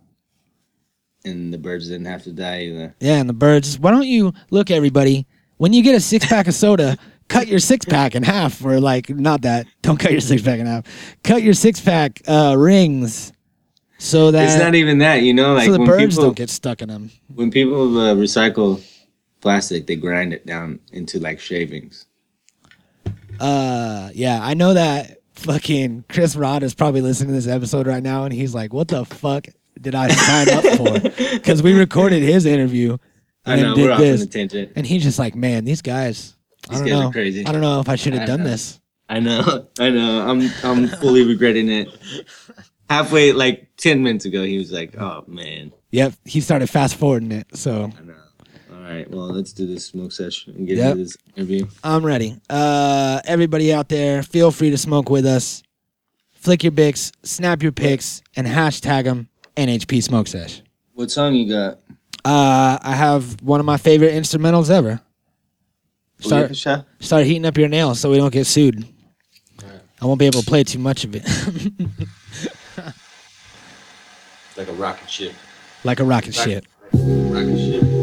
And 1.26 1.52
the 1.52 1.58
birds 1.58 1.88
didn't 1.88 2.06
have 2.06 2.22
to 2.24 2.32
die 2.32 2.62
either. 2.62 2.94
Yeah, 3.00 3.16
and 3.16 3.28
the 3.28 3.34
birds. 3.34 3.78
Why 3.78 3.90
don't 3.90 4.06
you 4.06 4.32
look 4.50 4.70
everybody, 4.70 5.26
when 5.58 5.72
you 5.72 5.82
get 5.82 5.94
a 5.94 6.00
six 6.00 6.24
pack 6.24 6.46
of 6.46 6.54
soda, 6.54 6.96
cut 7.28 7.48
your 7.48 7.58
six 7.58 7.84
pack 7.84 8.14
in 8.14 8.22
half 8.22 8.64
or 8.64 8.80
like 8.80 9.10
not 9.10 9.42
that. 9.42 9.66
Don't 9.82 9.98
cut 9.98 10.12
your 10.12 10.20
six 10.20 10.40
pack 10.42 10.60
in 10.60 10.66
half. 10.66 10.84
Cut 11.24 11.42
your 11.42 11.54
six 11.54 11.80
pack 11.80 12.22
uh 12.28 12.54
rings 12.56 13.32
so 13.98 14.30
that 14.30 14.44
it's 14.44 14.62
not 14.62 14.74
even 14.74 14.98
that, 14.98 15.22
you 15.22 15.32
know. 15.32 15.54
Like 15.54 15.66
so 15.66 15.72
the 15.72 15.78
when 15.78 15.88
birds 15.88 16.14
people 16.14 16.24
don't 16.24 16.36
get 16.36 16.50
stuck 16.50 16.82
in 16.82 16.88
them. 16.88 17.10
when 17.34 17.50
people 17.50 17.98
uh, 17.98 18.14
recycle 18.14 18.84
plastic, 19.40 19.86
they 19.86 19.96
grind 19.96 20.32
it 20.32 20.46
down 20.46 20.80
into 20.92 21.18
like 21.18 21.40
shavings. 21.40 22.06
Uh, 23.40 24.10
yeah, 24.14 24.40
I 24.42 24.54
know 24.54 24.74
that 24.74 25.18
fucking 25.34 26.04
Kris 26.08 26.36
Rod 26.36 26.62
is 26.62 26.74
probably 26.74 27.00
listening 27.00 27.28
to 27.28 27.34
this 27.34 27.46
episode 27.46 27.86
right 27.86 28.02
now, 28.02 28.24
and 28.24 28.32
he's 28.32 28.54
like, 28.54 28.72
"What 28.72 28.88
the 28.88 29.04
fuck 29.04 29.46
did 29.80 29.94
I 29.94 30.08
sign 30.08 30.48
up 30.50 30.64
for?" 30.76 31.00
Because 31.36 31.62
we 31.62 31.72
recorded 31.74 32.22
his 32.22 32.46
interview. 32.46 32.96
I 33.44 33.52
and 33.54 33.62
know 33.62 33.74
then 33.74 33.84
we're 33.84 33.88
did 33.88 33.92
off 33.92 33.98
on 34.00 34.04
this, 34.06 34.22
a 34.22 34.26
tangent. 34.26 34.72
and 34.76 34.86
he's 34.86 35.02
just 35.02 35.18
like, 35.18 35.34
"Man, 35.34 35.64
these 35.64 35.82
guys, 35.82 36.34
I 36.68 36.74
don't 36.74 36.84
guys 36.84 36.92
are 36.92 37.02
know, 37.04 37.10
crazy. 37.12 37.46
I 37.46 37.52
don't 37.52 37.60
know 37.60 37.80
if 37.80 37.88
I 37.88 37.94
should 37.96 38.14
have 38.14 38.26
done 38.26 38.42
this." 38.42 38.80
I 39.08 39.20
know, 39.20 39.68
I 39.78 39.90
know. 39.90 40.26
I'm 40.28 40.50
I'm 40.64 40.88
fully 40.88 41.24
regretting 41.24 41.68
it. 41.68 41.88
Halfway, 42.90 43.32
like 43.32 43.68
ten 43.76 44.02
minutes 44.02 44.24
ago, 44.24 44.44
he 44.44 44.58
was 44.58 44.72
like, 44.72 44.96
"Oh 44.98 45.24
man, 45.26 45.72
Yep, 45.90 46.14
he 46.24 46.40
started 46.40 46.68
fast 46.68 46.96
forwarding 46.96 47.32
it, 47.32 47.46
so 47.54 47.90
I 47.98 48.02
know." 48.04 48.14
All 48.72 48.82
right, 48.82 49.10
well, 49.10 49.26
let's 49.28 49.52
do 49.52 49.66
this 49.66 49.84
smoke 49.86 50.12
session 50.12 50.54
and 50.56 50.66
get 50.68 50.76
Yep. 50.78 50.92
into 50.92 51.04
this 51.04 51.16
interview. 51.36 51.66
I'm 51.82 52.04
ready. 52.06 52.36
Uh, 52.48 53.20
everybody 53.24 53.72
out 53.72 53.88
there, 53.88 54.22
feel 54.22 54.50
free 54.52 54.70
to 54.70 54.76
smoke 54.78 55.10
with 55.10 55.26
us. 55.26 55.62
Flick 56.32 56.62
your 56.62 56.70
bics, 56.72 57.10
snap 57.24 57.62
your 57.62 57.72
pics, 57.72 58.22
and 58.36 58.46
hashtag 58.46 59.04
them 59.04 59.28
NHP 59.56 60.02
Smoke 60.02 60.26
Sesh. 60.28 60.62
What 60.94 61.10
song 61.10 61.34
you 61.34 61.48
got? 61.52 61.78
Uh, 62.24 62.78
I 62.82 62.94
have 62.94 63.40
one 63.42 63.60
of 63.60 63.66
my 63.66 63.76
favorite 63.76 64.12
instrumentals 64.12 64.70
ever. 64.70 65.00
Start 66.18 66.56
Start. 66.56 66.84
start 66.98 67.24
heating 67.26 67.44
up 67.44 67.56
your 67.58 67.68
nails 67.68 68.00
so 68.00 68.10
we 68.10 68.16
don't 68.16 68.32
get 68.32 68.46
sued. 68.46 68.86
I 70.00 70.06
won't 70.06 70.18
be 70.18 70.26
able 70.26 70.40
to 70.40 70.46
play 70.46 70.62
too 70.64 70.78
much 70.78 71.04
of 71.04 71.14
it, 71.14 71.24
Like 74.56 74.68
a 74.68 74.72
rocket 74.72 75.08
ship. 75.10 75.32
like 75.84 76.00
a 76.00 76.04
rocket 76.04 76.34
ship. 76.34 76.64
Rocket 76.92 77.58
ship. 77.58 77.95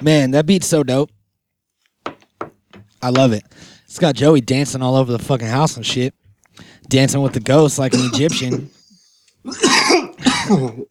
Man, 0.00 0.30
that 0.32 0.46
beat's 0.46 0.66
so 0.66 0.82
dope. 0.82 1.10
I 3.02 3.10
love 3.10 3.32
it. 3.32 3.44
It's 3.84 3.98
got 3.98 4.14
Joey 4.14 4.40
dancing 4.40 4.82
all 4.82 4.96
over 4.96 5.10
the 5.10 5.18
fucking 5.18 5.46
house 5.46 5.76
and 5.76 5.84
shit. 5.84 6.14
Dancing 6.88 7.20
with 7.22 7.32
the 7.32 7.40
ghosts 7.40 7.78
like 7.78 7.94
an 7.94 8.00
Egyptian. 8.12 8.70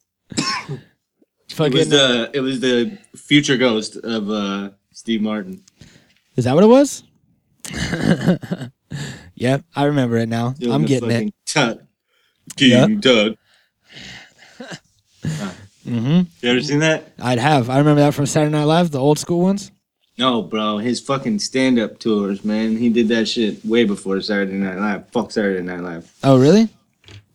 It 1.59 1.73
was 1.73 1.89
the 1.89 2.29
it 2.35 2.39
was 2.41 2.59
the 2.59 2.99
future 3.15 3.57
ghost 3.57 3.95
of 3.97 4.29
uh, 4.29 4.69
Steve 4.93 5.23
Martin. 5.23 5.63
is 6.35 6.45
that 6.45 6.53
what 6.53 6.63
it 6.63 6.67
was? 6.67 7.01
yep, 9.33 9.63
I 9.75 9.85
remember 9.85 10.17
it 10.17 10.29
now. 10.29 10.51
Doing 10.51 10.71
I'm 10.71 10.85
getting 10.85 11.09
it. 11.09 11.33
Tut. 11.47 11.83
King 12.55 13.01
Tut. 13.01 13.39
hmm 15.87 16.21
You 16.41 16.49
ever 16.49 16.61
seen 16.61 16.79
that? 16.79 17.13
I'd 17.19 17.39
have. 17.39 17.69
I 17.69 17.77
remember 17.79 18.01
that 18.01 18.13
from 18.13 18.25
Saturday 18.25 18.51
Night 18.51 18.65
Live, 18.65 18.91
the 18.91 18.99
old 18.99 19.17
school 19.19 19.41
ones. 19.41 19.71
No, 20.17 20.41
bro. 20.41 20.77
His 20.79 20.99
fucking 20.99 21.39
stand 21.39 21.79
up 21.79 21.99
tours, 21.99 22.43
man. 22.43 22.75
He 22.75 22.89
did 22.89 23.07
that 23.09 23.27
shit 23.27 23.63
way 23.65 23.83
before 23.83 24.19
Saturday 24.21 24.53
Night 24.53 24.77
Live. 24.77 25.07
Fuck 25.09 25.31
Saturday 25.31 25.61
Night 25.63 25.81
Live. 25.81 26.11
Oh, 26.23 26.37
really? 26.39 26.67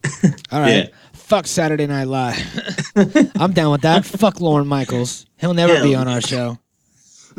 All 0.50 0.61
right. 0.61 0.75
Yeah. 0.76 0.87
Fuck 1.12 1.47
Saturday 1.47 1.87
Night 1.87 2.09
Live. 2.09 2.92
I'm 3.37 3.52
down 3.52 3.71
with 3.73 3.82
that. 3.82 4.04
Fuck 4.04 4.40
Lorne 4.40 4.66
Michaels. 4.66 5.26
He'll 5.38 5.54
never 5.54 5.82
be 5.82 5.94
on 5.94 6.09
our 6.09 6.21
show. 6.21 6.59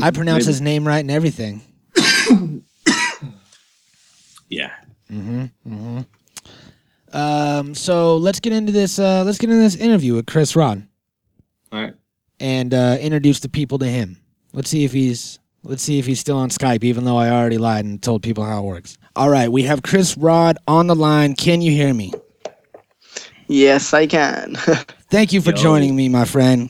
I 0.00 0.10
pronounce 0.12 0.46
his 0.46 0.60
name 0.60 0.86
right 0.86 0.98
and 1.00 1.10
everything. 1.10 1.62
Yeah. 4.48 4.70
Um, 7.12 7.74
so 7.74 8.16
let's 8.16 8.40
get 8.40 8.52
into 8.52 8.72
this. 8.72 8.98
Uh, 8.98 9.22
let's 9.24 9.38
get 9.38 9.50
into 9.50 9.62
this 9.62 9.76
interview 9.76 10.14
with 10.14 10.26
Kris 10.26 10.56
Rod 10.56 10.86
All 11.70 11.80
right. 11.82 11.94
and 12.40 12.72
uh, 12.72 12.96
introduce 13.00 13.40
the 13.40 13.48
people 13.48 13.78
to 13.78 13.86
him. 13.86 14.18
Let's 14.52 14.70
see 14.70 14.84
if 14.84 14.92
he's. 14.92 15.38
Let's 15.64 15.82
see 15.84 16.00
if 16.00 16.06
he's 16.06 16.18
still 16.18 16.38
on 16.38 16.48
Skype, 16.48 16.82
even 16.82 17.04
though 17.04 17.16
I 17.16 17.30
already 17.30 17.56
lied 17.56 17.84
and 17.84 18.02
told 18.02 18.24
people 18.24 18.42
how 18.42 18.58
it 18.64 18.66
works. 18.66 18.98
All 19.14 19.28
right, 19.30 19.48
we 19.48 19.62
have 19.62 19.84
Kris 19.84 20.16
Rod 20.16 20.58
on 20.66 20.88
the 20.88 20.96
line. 20.96 21.34
Can 21.36 21.62
you 21.62 21.70
hear 21.70 21.94
me? 21.94 22.12
Yes, 23.46 23.94
I 23.94 24.06
can. 24.08 24.56
Thank 25.10 25.32
you 25.32 25.40
for 25.40 25.50
Yo. 25.50 25.56
joining 25.56 25.94
me, 25.94 26.08
my 26.08 26.24
friend. 26.24 26.68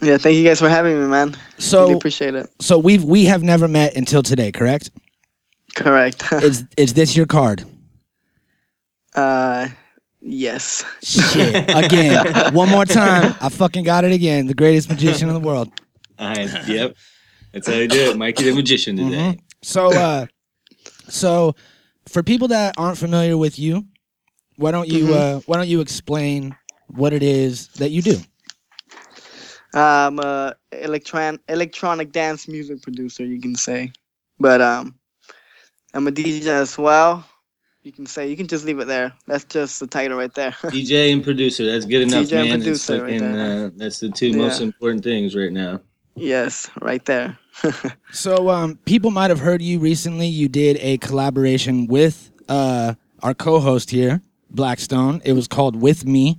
yeah, 0.00 0.16
thank 0.16 0.36
you 0.36 0.44
guys 0.44 0.60
for 0.60 0.68
having 0.70 0.98
me, 0.98 1.06
man. 1.08 1.28
really 1.32 1.38
So, 1.58 1.94
appreciate 1.96 2.34
it. 2.34 2.48
so 2.60 2.78
we've 2.78 3.04
we 3.04 3.24
have 3.26 3.42
never 3.42 3.68
met 3.68 3.94
until 3.96 4.22
today, 4.22 4.50
correct? 4.50 4.90
Correct. 5.74 6.24
Is 6.32 6.64
is 6.78 6.94
this 6.94 7.14
your 7.16 7.26
card? 7.26 7.64
Uh, 9.14 9.68
yes. 10.20 10.84
Shit. 11.02 11.68
Again, 11.76 12.54
one 12.54 12.68
more 12.68 12.84
time. 12.84 13.34
I 13.40 13.48
fucking 13.48 13.84
got 13.84 14.04
it 14.04 14.12
again. 14.12 14.46
The 14.46 14.54
greatest 14.54 14.88
magician 14.88 15.28
in 15.28 15.34
the 15.34 15.40
world. 15.40 15.70
I, 16.18 16.42
yep. 16.66 16.96
That's 17.52 17.66
how 17.66 17.74
you 17.74 17.88
do 17.88 18.10
it. 18.10 18.16
Mikey 18.16 18.44
the 18.44 18.54
Magician 18.54 18.96
today. 18.96 19.10
Mhm. 19.10 19.40
So, 19.62 19.92
uh, 19.92 20.26
so 21.08 21.54
for 22.08 22.22
people 22.22 22.48
that 22.48 22.74
aren't 22.78 22.98
familiar 22.98 23.36
with 23.36 23.58
you, 23.58 23.86
why 24.56 24.70
don't 24.70 24.88
you 24.88 25.14
uh, 25.14 25.40
why 25.46 25.56
don't 25.56 25.68
you 25.68 25.80
explain 25.80 26.54
what 26.88 27.12
it 27.12 27.22
is 27.22 27.68
that 27.78 27.90
you 27.90 28.02
do? 28.02 28.18
I'm 29.74 30.18
a 30.18 30.54
electron 30.72 31.38
electronic 31.48 32.12
dance 32.12 32.48
music 32.48 32.82
producer, 32.82 33.24
you 33.24 33.40
can 33.40 33.54
say. 33.54 33.92
But 34.38 34.60
um, 34.60 34.94
I'm 35.94 36.06
a 36.06 36.12
DJ 36.12 36.46
as 36.46 36.76
well. 36.78 37.24
You 37.82 37.92
can 37.92 38.04
say 38.04 38.28
you 38.28 38.36
can 38.36 38.46
just 38.46 38.66
leave 38.66 38.78
it 38.78 38.86
there. 38.86 39.12
That's 39.26 39.44
just 39.44 39.80
the 39.80 39.86
title 39.86 40.18
right 40.18 40.32
there. 40.34 40.50
DJ 40.64 41.12
and 41.12 41.24
producer. 41.24 41.64
That's 41.64 41.86
good 41.86 42.02
enough, 42.02 42.26
DJ 42.26 42.40
and 42.40 42.48
man. 42.50 42.62
It's 42.68 42.86
producer 42.86 43.02
right 43.04 43.20
there. 43.20 43.66
uh, 43.66 43.70
that's 43.74 44.00
the 44.00 44.10
two 44.10 44.34
most 44.34 44.60
important 44.60 45.02
things 45.02 45.34
right 45.34 45.52
now. 45.52 45.80
yes, 46.14 46.70
right 46.80 47.04
there. 47.06 47.38
So 48.12 48.48
um, 48.50 48.76
people 48.84 49.10
might 49.10 49.30
have 49.30 49.40
heard 49.40 49.62
you 49.62 49.78
recently. 49.78 50.26
You 50.26 50.48
did 50.48 50.76
a 50.80 50.98
collaboration 50.98 51.86
with 51.86 52.30
uh, 52.48 52.94
our 53.22 53.34
co-host 53.34 53.90
here, 53.90 54.20
Blackstone. 54.50 55.20
It 55.24 55.32
was 55.32 55.46
called 55.48 55.76
"With 55.76 56.04
Me," 56.06 56.38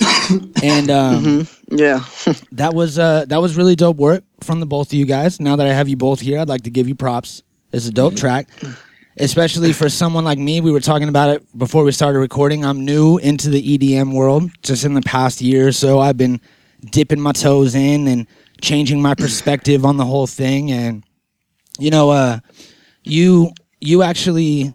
and 0.62 0.90
um, 0.90 1.48
yeah. 1.70 2.04
that 2.52 2.74
was 2.74 2.98
uh, 2.98 3.24
that 3.28 3.40
was 3.40 3.56
really 3.56 3.76
dope 3.76 3.96
work 3.96 4.22
from 4.42 4.60
the 4.60 4.66
both 4.66 4.88
of 4.88 4.94
you 4.94 5.04
guys. 5.06 5.40
Now 5.40 5.56
that 5.56 5.66
I 5.66 5.72
have 5.72 5.88
you 5.88 5.96
both 5.96 6.20
here, 6.20 6.38
I'd 6.38 6.48
like 6.48 6.62
to 6.62 6.70
give 6.70 6.88
you 6.88 6.94
props. 6.94 7.42
It's 7.72 7.86
a 7.86 7.92
dope 7.92 8.16
track, 8.16 8.48
especially 9.20 9.72
for 9.72 9.88
someone 9.88 10.24
like 10.24 10.38
me. 10.38 10.60
We 10.60 10.72
were 10.72 10.80
talking 10.80 11.08
about 11.08 11.28
it 11.28 11.58
before 11.58 11.84
we 11.84 11.92
started 11.92 12.18
recording. 12.18 12.64
I'm 12.64 12.84
new 12.84 13.18
into 13.18 13.50
the 13.50 13.78
EDM 13.78 14.14
world. 14.14 14.50
Just 14.62 14.84
in 14.84 14.94
the 14.94 15.02
past 15.02 15.40
year 15.40 15.68
or 15.68 15.72
so, 15.72 16.00
I've 16.00 16.16
been 16.16 16.40
dipping 16.90 17.20
my 17.20 17.32
toes 17.32 17.74
in 17.74 18.08
and 18.08 18.26
changing 18.62 19.00
my 19.00 19.14
perspective 19.14 19.84
on 19.84 19.98
the 19.98 20.04
whole 20.04 20.26
thing. 20.26 20.72
And 20.72 21.04
you 21.78 21.90
know, 21.90 22.10
uh, 22.10 22.38
you 23.04 23.52
you 23.80 24.02
actually 24.02 24.72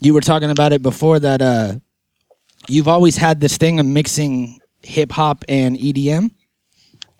you 0.00 0.14
were 0.14 0.20
talking 0.20 0.50
about 0.50 0.72
it 0.72 0.82
before 0.82 1.18
that. 1.18 1.40
Uh, 1.40 1.74
you've 2.68 2.88
always 2.88 3.16
had 3.16 3.40
this 3.40 3.56
thing 3.56 3.80
of 3.80 3.86
mixing 3.86 4.60
hip 4.82 5.10
hop 5.10 5.44
and 5.48 5.76
EDM. 5.76 6.30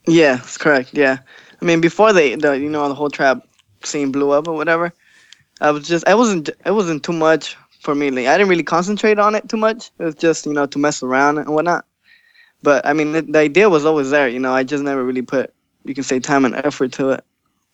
Yeah, 0.07 0.37
that's 0.37 0.59
correct. 0.59 0.90
Yeah, 0.93 1.19
I 1.61 1.64
mean 1.64 1.81
before 1.81 2.12
they, 2.12 2.35
the 2.35 2.52
you 2.52 2.69
know 2.69 2.87
the 2.88 2.95
whole 2.95 3.11
trap 3.11 3.47
scene 3.83 4.12
blew 4.12 4.31
up 4.31 4.47
or 4.47 4.55
whatever, 4.55 4.93
I 5.61 5.71
was 5.71 5.87
just 5.87 6.07
I 6.09 6.14
wasn't 6.14 6.49
it 6.49 6.73
wasn't 6.73 7.02
too 7.02 7.12
much 7.12 7.57
for 7.81 7.95
me. 7.95 8.11
Like 8.11 8.26
I 8.26 8.37
didn't 8.37 8.50
really 8.50 8.62
concentrate 8.62 9.19
on 9.19 9.35
it 9.35 9.49
too 9.49 9.57
much. 9.57 9.90
It 9.99 10.05
was 10.05 10.14
just 10.14 10.47
you 10.47 10.52
know 10.52 10.67
to 10.67 10.79
mess 10.79 11.02
around 11.02 11.38
and 11.38 11.49
whatnot. 11.50 11.85
But 12.62 12.87
I 12.87 12.93
mean 12.93 13.12
the, 13.12 13.23
the 13.23 13.38
idea 13.38 13.69
was 13.69 13.85
always 13.85 14.11
there. 14.11 14.29
You 14.29 14.38
know 14.38 14.55
I 14.55 14.64
just 14.64 14.83
never 14.83 15.05
really 15.05 15.23
put 15.23 15.52
you 15.85 15.95
can 15.95 16.05
say 16.05 16.21
time 16.21 16.45
and 16.45 16.55
effort 16.55 16.93
to 16.93 17.11
it. 17.11 17.25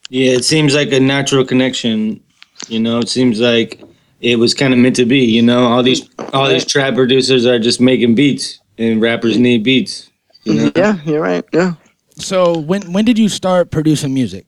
Yeah, 0.08 0.32
it 0.32 0.44
seems 0.44 0.74
like 0.74 0.92
a 0.92 1.00
natural 1.00 1.44
connection. 1.44 2.22
You 2.68 2.80
know, 2.80 2.98
it 3.00 3.08
seems 3.08 3.40
like 3.40 3.82
it 4.20 4.38
was 4.38 4.54
kind 4.54 4.72
of 4.72 4.78
meant 4.78 4.96
to 4.96 5.04
be. 5.04 5.18
You 5.18 5.42
know, 5.42 5.66
all 5.66 5.82
these 5.82 6.08
all 6.32 6.48
these 6.48 6.64
trap 6.64 6.94
producers 6.94 7.46
are 7.46 7.58
just 7.58 7.80
making 7.80 8.14
beats, 8.14 8.60
and 8.78 9.00
rappers 9.00 9.38
need 9.38 9.64
beats. 9.64 10.10
You 10.44 10.54
know, 10.54 10.72
Yeah, 10.76 10.98
you're 11.04 11.20
right. 11.20 11.44
Yeah. 11.52 11.74
So 12.16 12.58
when 12.58 12.92
when 12.92 13.04
did 13.04 13.18
you 13.18 13.28
start 13.28 13.70
producing 13.70 14.14
music? 14.14 14.46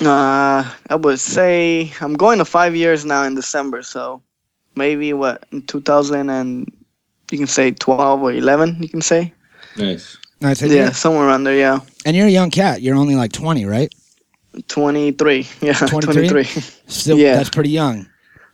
Uh, 0.00 0.68
I 0.90 0.94
would 0.96 1.20
say 1.20 1.92
I'm 2.00 2.14
going 2.14 2.38
to 2.38 2.44
five 2.44 2.74
years 2.74 3.04
now 3.04 3.22
in 3.24 3.34
December. 3.34 3.82
So 3.82 4.22
maybe 4.74 5.12
what 5.12 5.44
in 5.52 5.62
2000 5.62 6.28
and 6.30 6.70
you 7.30 7.38
can 7.38 7.46
say 7.46 7.70
12 7.70 8.22
or 8.22 8.32
11. 8.32 8.82
You 8.82 8.88
can 8.88 9.02
say. 9.02 9.32
nice. 9.76 10.16
Nice. 10.40 10.60
And 10.62 10.70
Yeah, 10.72 10.82
You're, 10.84 10.92
somewhere 10.92 11.26
around 11.26 11.44
there. 11.44 11.56
Yeah. 11.56 11.80
and 12.04 12.16
you're 12.16 12.26
a 12.26 12.30
young 12.30 12.50
cat. 12.50 12.82
You're 12.82 12.96
only 12.96 13.14
like 13.14 13.32
20, 13.32 13.64
right? 13.64 13.92
23. 14.68 15.48
Yeah, 15.62 15.72
23? 15.86 16.28
23. 16.28 16.44
Still, 16.86 17.18
Yeah. 17.18 17.36
that's 17.36 17.50
pretty 17.50 17.70
young. 17.70 18.06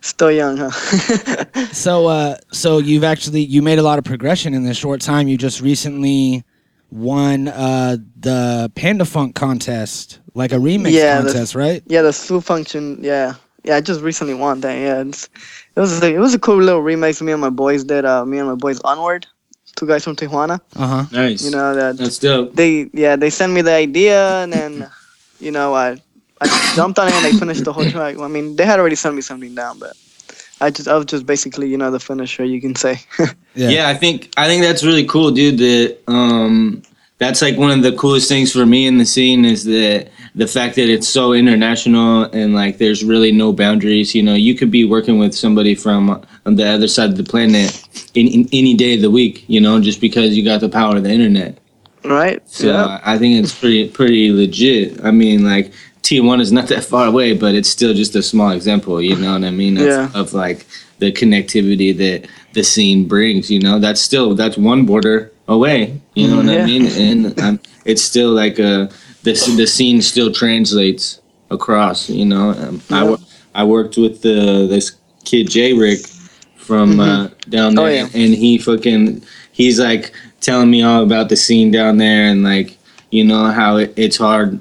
Still 0.02 0.30
young, 0.32 0.56
huh? 0.58 0.70
So, 1.72 2.06
uh, 2.06 2.36
so 2.52 2.78
you've 2.78 3.04
actually 3.04 3.42
you 3.42 3.60
made 3.60 3.78
a 3.78 3.82
lot 3.82 3.98
of 3.98 4.04
progression 4.04 4.54
in 4.54 4.64
this 4.64 4.76
short 4.78 5.00
time. 5.02 5.28
You 5.28 5.36
just 5.36 5.60
recently 5.60 6.42
won 6.90 7.48
uh, 7.48 7.96
the 8.18 8.70
Panda 8.74 9.04
Funk 9.04 9.34
contest, 9.34 10.18
like 10.34 10.52
a 10.52 10.56
remix 10.56 10.92
Yeah, 10.92 11.20
the- 11.20 11.28
contest, 11.28 11.54
right? 11.54 11.82
yeah, 11.86 12.02
the 12.02 12.12
slew 12.12 12.40
function. 12.40 12.98
Yeah, 13.02 13.34
yeah. 13.64 13.76
I 13.76 13.80
just 13.80 14.00
recently 14.00 14.34
won 14.34 14.60
that. 14.62 14.74
Yeah, 14.78 15.00
it's, 15.02 15.28
it 15.76 15.80
was 15.80 16.02
a, 16.02 16.14
it 16.14 16.18
was 16.18 16.34
a 16.34 16.38
cool 16.38 16.56
little 16.56 16.82
remix. 16.82 17.20
Me 17.22 17.32
and 17.32 17.40
my 17.40 17.50
boys 17.50 17.84
did. 17.84 18.04
Uh, 18.04 18.24
me 18.24 18.38
and 18.38 18.48
my 18.48 18.54
boys 18.54 18.80
onward, 18.80 19.26
two 19.76 19.86
guys 19.86 20.04
from 20.04 20.16
Tijuana. 20.16 20.60
Uh 20.76 20.86
huh. 20.86 21.04
Nice. 21.12 21.44
You 21.44 21.50
know 21.52 21.74
that 21.74 21.96
That's 21.96 22.18
dope. 22.18 22.54
they 22.54 22.90
yeah 22.92 23.16
they 23.16 23.30
sent 23.30 23.52
me 23.52 23.62
the 23.62 23.72
idea 23.72 24.42
and 24.42 24.52
then 24.52 24.90
you 25.40 25.50
know 25.50 25.74
I 25.74 25.96
I 26.40 26.72
jumped 26.74 26.98
on 26.98 27.08
it 27.08 27.14
and 27.14 27.26
I 27.26 27.32
finished 27.38 27.64
the 27.64 27.72
whole 27.72 27.88
track. 27.90 28.18
I 28.18 28.28
mean 28.28 28.56
they 28.56 28.64
had 28.66 28.80
already 28.80 28.96
sent 28.96 29.14
me 29.14 29.22
something 29.22 29.54
down, 29.54 29.78
but 29.78 29.96
I 30.60 30.70
just 30.70 30.88
I 30.88 30.96
was 30.96 31.06
just 31.06 31.26
basically 31.26 31.68
you 31.68 31.76
know 31.78 31.90
the 31.90 32.00
finisher 32.00 32.44
you 32.44 32.60
can 32.60 32.74
say. 32.74 33.00
Yeah. 33.56 33.68
yeah, 33.68 33.88
I 33.88 33.94
think 33.94 34.32
I 34.36 34.46
think 34.46 34.62
that's 34.62 34.84
really 34.84 35.04
cool, 35.04 35.32
dude. 35.32 35.58
That 35.58 35.98
um, 36.06 36.82
that's 37.18 37.42
like 37.42 37.56
one 37.58 37.72
of 37.72 37.82
the 37.82 37.90
coolest 37.96 38.28
things 38.28 38.52
for 38.52 38.64
me 38.64 38.86
in 38.86 38.98
the 38.98 39.04
scene 39.04 39.44
is 39.44 39.64
that 39.64 40.08
the 40.36 40.46
fact 40.46 40.76
that 40.76 40.88
it's 40.88 41.08
so 41.08 41.32
international 41.32 42.24
and 42.32 42.54
like 42.54 42.78
there's 42.78 43.02
really 43.04 43.32
no 43.32 43.52
boundaries. 43.52 44.14
You 44.14 44.22
know, 44.22 44.34
you 44.34 44.54
could 44.54 44.70
be 44.70 44.84
working 44.84 45.18
with 45.18 45.34
somebody 45.34 45.74
from 45.74 46.24
on 46.46 46.54
the 46.54 46.64
other 46.64 46.86
side 46.86 47.10
of 47.10 47.16
the 47.16 47.24
planet 47.24 47.82
in, 48.14 48.28
in 48.28 48.48
any 48.52 48.74
day 48.74 48.94
of 48.94 49.02
the 49.02 49.10
week. 49.10 49.44
You 49.48 49.60
know, 49.60 49.80
just 49.80 50.00
because 50.00 50.36
you 50.36 50.44
got 50.44 50.60
the 50.60 50.68
power 50.68 50.96
of 50.96 51.02
the 51.02 51.10
internet. 51.10 51.58
right? 52.04 52.40
So 52.48 52.68
yeah. 52.68 53.00
I 53.04 53.18
think 53.18 53.42
it's 53.42 53.58
pretty 53.58 53.88
pretty 53.88 54.30
legit. 54.32 55.04
I 55.04 55.10
mean, 55.10 55.44
like 55.44 55.72
TJ 56.10 56.40
is 56.40 56.50
not 56.52 56.66
that 56.68 56.84
far 56.84 57.06
away, 57.06 57.34
but 57.34 57.54
it's 57.54 57.68
still 57.68 57.94
just 57.94 58.16
a 58.16 58.22
small 58.22 58.50
example. 58.50 59.00
You 59.00 59.16
know 59.16 59.32
what 59.32 59.44
I 59.44 59.50
mean? 59.50 59.76
Of, 59.76 59.86
Yeah. 59.86 60.10
of 60.14 60.34
like 60.34 60.66
the 60.98 61.12
connectivity 61.12 61.96
that 61.96 62.26
the 62.52 62.64
scene 62.64 63.06
brings. 63.06 63.50
You 63.50 63.60
know, 63.60 63.78
that's 63.78 64.00
still 64.00 64.34
that's 64.34 64.58
one 64.58 64.84
border 64.86 65.30
away. 65.48 66.00
You 66.14 66.28
know 66.28 66.36
what 66.38 66.48
I 66.48 66.56
Yeah. 66.58 66.66
mean? 66.66 66.86
And 66.86 67.40
um, 67.40 67.60
it's 67.84 68.02
still 68.02 68.30
like 68.30 68.58
a 68.58 68.90
the 69.22 69.32
the 69.56 69.66
scene 69.66 70.02
still 70.02 70.32
translates 70.32 71.20
across. 71.50 72.08
You 72.10 72.24
know, 72.24 72.50
um, 72.50 72.80
I 72.90 73.02
Yeah. 73.02 73.10
wo- 73.10 73.20
I 73.54 73.64
worked 73.64 73.96
with 73.96 74.22
the 74.22 74.66
this 74.68 74.92
kid 75.24 75.48
J 75.50 75.74
Rick 75.74 76.00
from 76.56 76.98
uh, 77.00 77.28
down 77.48 77.78
Oh, 77.78 77.84
there, 77.84 77.92
yeah. 77.94 78.08
and 78.14 78.34
he 78.34 78.58
fucking 78.58 79.22
he's 79.52 79.78
like 79.78 80.12
telling 80.40 80.70
me 80.70 80.82
all 80.82 81.02
about 81.02 81.28
the 81.28 81.36
scene 81.36 81.70
down 81.70 81.98
there 81.98 82.24
and 82.30 82.42
like 82.42 82.76
you 83.10 83.24
know 83.24 83.44
how 83.50 83.76
it, 83.76 83.92
it's 83.96 84.16
hard 84.16 84.58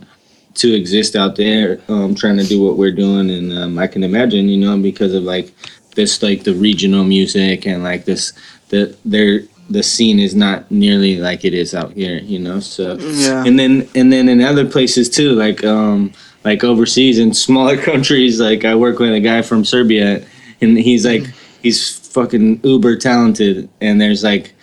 to 0.60 0.74
exist 0.74 1.15
out 1.15 1.36
there 1.36 1.80
um, 1.89 2.13
trying 2.15 2.38
to 2.38 2.43
do 2.43 2.62
what 2.62 2.78
we're 2.78 2.91
doing. 3.06 3.30
And 3.30 3.58
um, 3.58 3.80
i 3.80 3.88
can 3.88 4.04
imagine 4.04 4.50
you 4.50 4.58
know 4.58 4.78
because 4.78 5.13
of 5.13 5.24
like 5.24 5.54
this 5.95 6.22
like 6.22 6.43
the 6.43 6.54
regional 6.54 7.04
music 7.04 7.65
and 7.65 7.84
like 7.84 8.06
this 8.06 8.34
the 8.69 8.95
their 9.06 9.41
the 9.69 9.84
scene 9.84 10.19
is 10.19 10.34
not 10.34 10.69
nearly 10.72 11.17
like 11.17 11.45
it 11.45 11.54
is 11.54 11.76
out 11.76 11.91
here 11.93 12.19
you 12.19 12.39
know? 12.39 12.60
So 12.60 12.98
Yeah. 12.98 13.43
and 13.45 13.58
then 13.60 13.88
and 13.95 14.12
then 14.12 14.28
in 14.30 14.41
other 14.41 14.65
places 14.65 15.10
too 15.10 15.32
like 15.34 15.63
um 15.63 16.12
like 16.43 16.63
overseas 16.63 17.19
in 17.19 17.34
smaller 17.34 17.78
countries 17.91 18.39
like 18.39 18.65
i 18.65 18.74
work 18.76 19.00
with 19.00 19.13
a 19.13 19.19
guy 19.19 19.41
from 19.41 19.63
serbia 19.65 20.26
and 20.62 20.78
he's 20.78 21.06
like 21.06 21.26
he's 21.62 22.00
fucking 22.10 22.60
uber 22.63 22.95
talented. 22.95 23.69
And 23.82 24.00
there's 24.02 24.24
like 24.24 24.54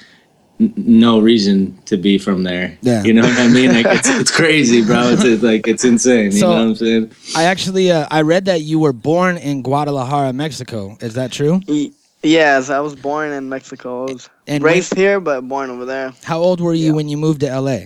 n- 0.61 0.73
no 0.77 1.19
reason 1.21 1.77
to 1.87 1.97
be 1.97 2.19
from 2.19 2.43
there 2.45 2.77
Yeah. 2.83 3.03
you 3.05 3.13
know 3.13 3.23
what 3.23 3.39
i 3.39 3.49
mean 3.49 3.73
like 3.73 3.87
it's 3.87 4.09
it's 4.21 4.31
crazy 4.31 4.85
bro 4.85 5.01
it's, 5.09 5.25
it's 5.25 5.43
like 5.43 5.67
it's 5.69 5.85
insane 5.85 6.33
you 6.33 6.41
know 6.41 6.49
what 6.51 6.59
i'm 6.59 6.75
saying 6.75 7.11
I 7.37 7.45
actually 7.45 7.91
uh, 7.91 8.07
I 8.11 8.23
read 8.23 8.45
that 8.47 8.63
you 8.63 8.79
were 8.79 8.93
born 8.95 9.37
in 9.37 9.63
Guadalajara, 9.63 10.33
Mexico. 10.33 10.97
Is 11.01 11.15
that 11.15 11.33
true? 11.33 11.61
Y- 11.69 11.91
Yes, 12.23 12.71
I 12.71 12.81
was 12.81 12.95
born 12.97 13.31
in 13.31 13.49
Mexico. 13.49 14.07
I 14.09 14.13
was 14.13 14.31
And 14.49 14.65
raised 14.65 14.95
here, 14.97 15.21
but 15.21 15.47
born 15.47 15.71
over 15.71 15.85
there. 15.85 16.13
How 16.25 16.39
old 16.41 16.61
were 16.61 16.75
you 16.75 16.87
Yeah. 16.89 16.93
when 16.97 17.09
you 17.09 17.17
moved 17.17 17.41
to 17.41 17.47
LA? 17.61 17.79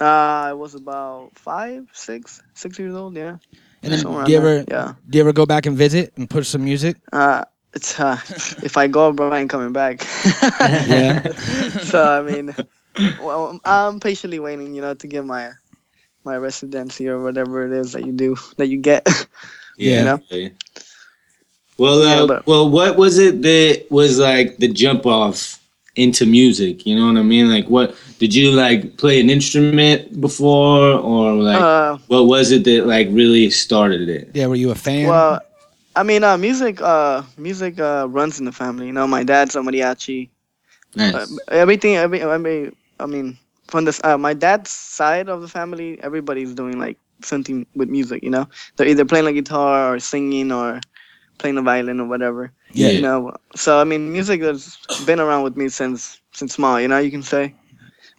Uh, 0.00 0.04
I 0.50 0.52
was 0.52 0.74
about 0.74 1.30
five, 1.34 1.86
six, 1.92 2.42
six 2.54 2.78
years 2.78 2.94
old. 2.94 3.16
Yeah. 3.16 3.36
And 3.82 3.92
then 3.92 4.00
Somewhere 4.00 4.24
do 4.24 4.32
you 4.32 4.38
ever 4.38 4.54
there, 4.62 4.64
Yeah. 4.68 4.92
do 5.08 5.18
you 5.18 5.22
ever 5.24 5.32
go 5.32 5.46
back 5.46 5.66
and 5.66 5.76
visit 5.78 6.12
and 6.16 6.28
push 6.28 6.48
some 6.48 6.64
music? 6.64 6.96
Uh, 7.12 7.44
it's 7.78 7.98
uh, 8.00 8.18
if 8.66 8.76
I 8.76 8.88
go, 8.88 9.12
bro, 9.12 9.30
I 9.30 9.38
ain't 9.40 9.50
coming 9.50 9.72
back. 9.72 10.02
Yeah. 10.90 11.22
so 11.90 12.02
I 12.02 12.22
mean, 12.26 12.54
well, 13.22 13.60
I'm 13.64 14.00
patiently 14.00 14.40
waiting, 14.40 14.74
you 14.74 14.82
know, 14.82 14.94
to 14.94 15.06
get 15.06 15.24
my 15.24 15.52
my 16.24 16.36
residency 16.36 17.08
or 17.08 17.22
whatever 17.22 17.64
it 17.66 17.72
is 17.72 17.92
that 17.92 18.04
you 18.04 18.12
do 18.12 18.36
that 18.58 18.66
you 18.68 18.78
get. 18.78 19.06
Yeah. 19.78 19.98
You 19.98 20.04
know? 20.10 20.14
okay. 20.26 20.52
well 21.78 22.02
uh, 22.02 22.20
Yeah, 22.20 22.26
but- 22.26 22.46
well 22.50 22.66
what 22.68 22.96
was 22.98 23.14
it 23.16 23.42
that 23.46 23.86
was 23.94 24.18
like 24.18 24.56
the 24.58 24.66
jump 24.66 25.06
off 25.06 25.62
into 25.94 26.26
music 26.26 26.82
you 26.86 26.94
know 26.98 27.06
what 27.06 27.16
i 27.16 27.22
mean 27.22 27.46
like 27.48 27.66
what 27.70 27.94
did 28.18 28.34
you 28.34 28.50
like 28.50 28.96
play 28.98 29.20
an 29.22 29.30
instrument 29.30 30.20
before 30.20 30.98
or 30.98 31.32
like 31.34 31.62
uh, 31.62 31.94
what 32.10 32.26
was 32.26 32.50
it 32.50 32.62
that 32.66 32.86
like 32.90 33.06
really 33.14 33.50
started 33.50 34.08
it 34.08 34.30
Yeah. 34.34 34.46
Were 34.50 34.58
you 34.58 34.70
a 34.72 34.74
fan? 34.74 35.06
well, 35.06 35.38
I 35.98 36.04
mean, 36.04 36.24
uh, 36.24 36.38
music, 36.38 36.80
uh, 36.82 37.22
music 37.38 37.80
uh, 37.80 38.06
runs 38.08 38.38
in 38.40 38.46
the 38.46 38.52
family. 38.52 38.86
You 38.86 38.92
know, 38.92 39.06
my 39.06 39.24
dad's 39.24 39.56
a 39.56 39.60
mariachi. 39.60 40.30
nice 40.94 41.14
Uh, 41.14 41.26
everything, 41.50 41.96
every, 41.96 42.22
I 42.22 42.38
mean, 42.38 42.74
I 43.00 43.06
mean, 43.06 43.38
from 43.68 43.84
this, 43.84 44.00
uh, 44.04 44.18
my 44.18 44.34
dad's 44.34 44.70
side 44.70 45.28
of 45.28 45.42
the 45.42 45.48
family, 45.48 45.98
everybody's 46.02 46.54
doing 46.54 46.78
like 46.78 46.98
something 47.22 47.66
with 47.74 47.88
music. 47.88 48.22
You 48.22 48.30
know, 48.30 48.48
they're 48.76 48.88
either 48.88 49.04
playing 49.04 49.26
a 49.26 49.32
guitar 49.32 49.94
or 49.94 49.98
singing 50.00 50.52
or 50.52 50.80
playing 51.38 51.56
the 51.56 51.62
violin 51.62 52.00
or 52.00 52.06
whatever. 52.08 52.52
Yeah. 52.72 52.90
You 52.92 53.00
know, 53.00 53.34
so 53.54 53.78
I 53.80 53.84
mean, 53.84 54.12
music 54.12 54.42
has 54.42 54.78
been 55.04 55.20
around 55.20 55.44
with 55.44 55.56
me 55.56 55.68
since 55.68 56.20
since 56.32 56.54
small. 56.54 56.80
You 56.80 56.88
know, 56.88 56.98
you 56.98 57.10
can 57.10 57.22
say, 57.22 57.54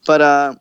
but 0.05 0.21
uh. 0.21 0.55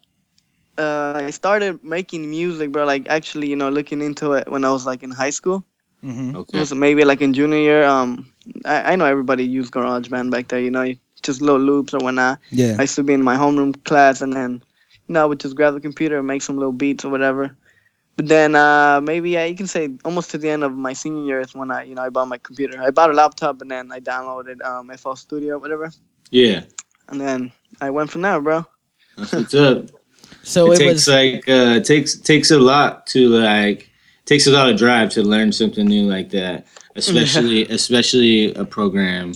Uh, 0.78 1.12
I 1.14 1.30
started 1.30 1.84
making 1.84 2.30
music, 2.30 2.72
bro. 2.72 2.84
Like 2.84 3.08
actually, 3.08 3.48
you 3.48 3.56
know, 3.56 3.68
looking 3.68 4.00
into 4.00 4.32
it 4.32 4.50
when 4.50 4.64
I 4.64 4.70
was 4.70 4.86
like 4.86 5.02
in 5.02 5.10
high 5.10 5.30
school. 5.30 5.64
Hmm 6.02 6.36
okay 6.36 6.64
So 6.64 6.74
maybe 6.74 7.04
like 7.04 7.20
in 7.20 7.34
junior 7.34 7.58
year. 7.58 7.84
Um, 7.84 8.30
I, 8.64 8.92
I 8.92 8.96
know 8.96 9.04
everybody 9.04 9.44
used 9.44 9.72
GarageBand 9.72 10.30
back 10.30 10.48
there. 10.48 10.60
You 10.60 10.70
know, 10.70 10.94
just 11.22 11.40
little 11.40 11.60
loops 11.60 11.94
or 11.94 11.98
whatnot. 11.98 12.38
Yeah. 12.50 12.76
I 12.78 12.82
used 12.82 12.96
to 12.96 13.02
be 13.02 13.14
in 13.14 13.22
my 13.22 13.36
homeroom 13.36 13.82
class, 13.84 14.22
and 14.22 14.32
then 14.32 14.62
you 15.06 15.12
know 15.12 15.22
I 15.22 15.26
would 15.26 15.40
just 15.40 15.56
grab 15.56 15.74
the 15.74 15.80
computer 15.80 16.18
and 16.18 16.26
make 16.26 16.42
some 16.42 16.56
little 16.56 16.72
beats 16.72 17.04
or 17.04 17.10
whatever. 17.10 17.56
But 18.16 18.26
then 18.26 18.54
uh, 18.54 19.00
maybe 19.00 19.30
yeah, 19.30 19.44
you 19.44 19.54
can 19.54 19.66
say 19.66 19.90
almost 20.04 20.30
to 20.30 20.38
the 20.38 20.50
end 20.50 20.64
of 20.64 20.72
my 20.72 20.92
senior 20.92 21.24
year 21.24 21.40
is 21.40 21.54
when 21.54 21.70
I 21.70 21.84
you 21.84 21.94
know 21.94 22.02
I 22.02 22.10
bought 22.10 22.28
my 22.28 22.38
computer. 22.38 22.80
I 22.82 22.90
bought 22.90 23.10
a 23.10 23.14
laptop 23.14 23.60
and 23.62 23.70
then 23.70 23.92
I 23.92 24.00
downloaded 24.00 24.64
um, 24.64 24.90
FL 24.90 25.14
Studio 25.14 25.56
or 25.56 25.58
whatever, 25.58 25.92
Yeah, 26.30 26.62
and 27.08 27.20
then 27.20 27.52
I 27.80 27.90
went 27.90 28.10
from 28.10 28.22
there, 28.22 28.40
bro. 28.40 28.66
that's 29.16 29.32
what's 29.32 29.54
up. 29.54 29.90
So 30.42 30.72
it, 30.72 30.74
it, 30.74 30.78
takes 30.78 31.06
was 31.06 31.08
like 31.08 31.48
uh 31.48 31.80
takes 31.80 32.16
takes 32.16 32.50
a 32.50 32.58
lot 32.58 33.06
to 33.08 33.28
like 33.28 33.87
takes 34.28 34.46
a 34.46 34.50
lot 34.50 34.68
of 34.68 34.76
drive 34.76 35.08
to 35.08 35.22
learn 35.22 35.50
something 35.50 35.86
new 35.86 36.04
like 36.04 36.28
that 36.28 36.66
especially 36.96 37.66
especially 37.78 38.52
a 38.54 38.64
program 38.64 39.32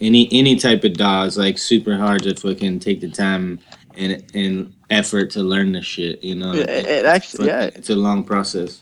any 0.00 0.28
any 0.32 0.56
type 0.56 0.82
of 0.82 0.94
DAW 0.94 1.24
is 1.24 1.36
like 1.36 1.58
super 1.58 1.94
hard 1.94 2.22
to 2.22 2.34
fucking 2.34 2.80
take 2.80 3.00
the 3.00 3.10
time 3.10 3.60
and 3.96 4.24
and 4.34 4.72
effort 4.88 5.30
to 5.30 5.42
learn 5.42 5.72
the 5.72 5.82
shit 5.82 6.24
you 6.24 6.34
know 6.34 6.52
It, 6.54 6.70
it, 6.70 6.86
it 6.86 7.04
actually 7.04 7.48
yeah, 7.48 7.64
it's 7.64 7.90
a 7.90 7.96
long 7.96 8.24
process 8.24 8.80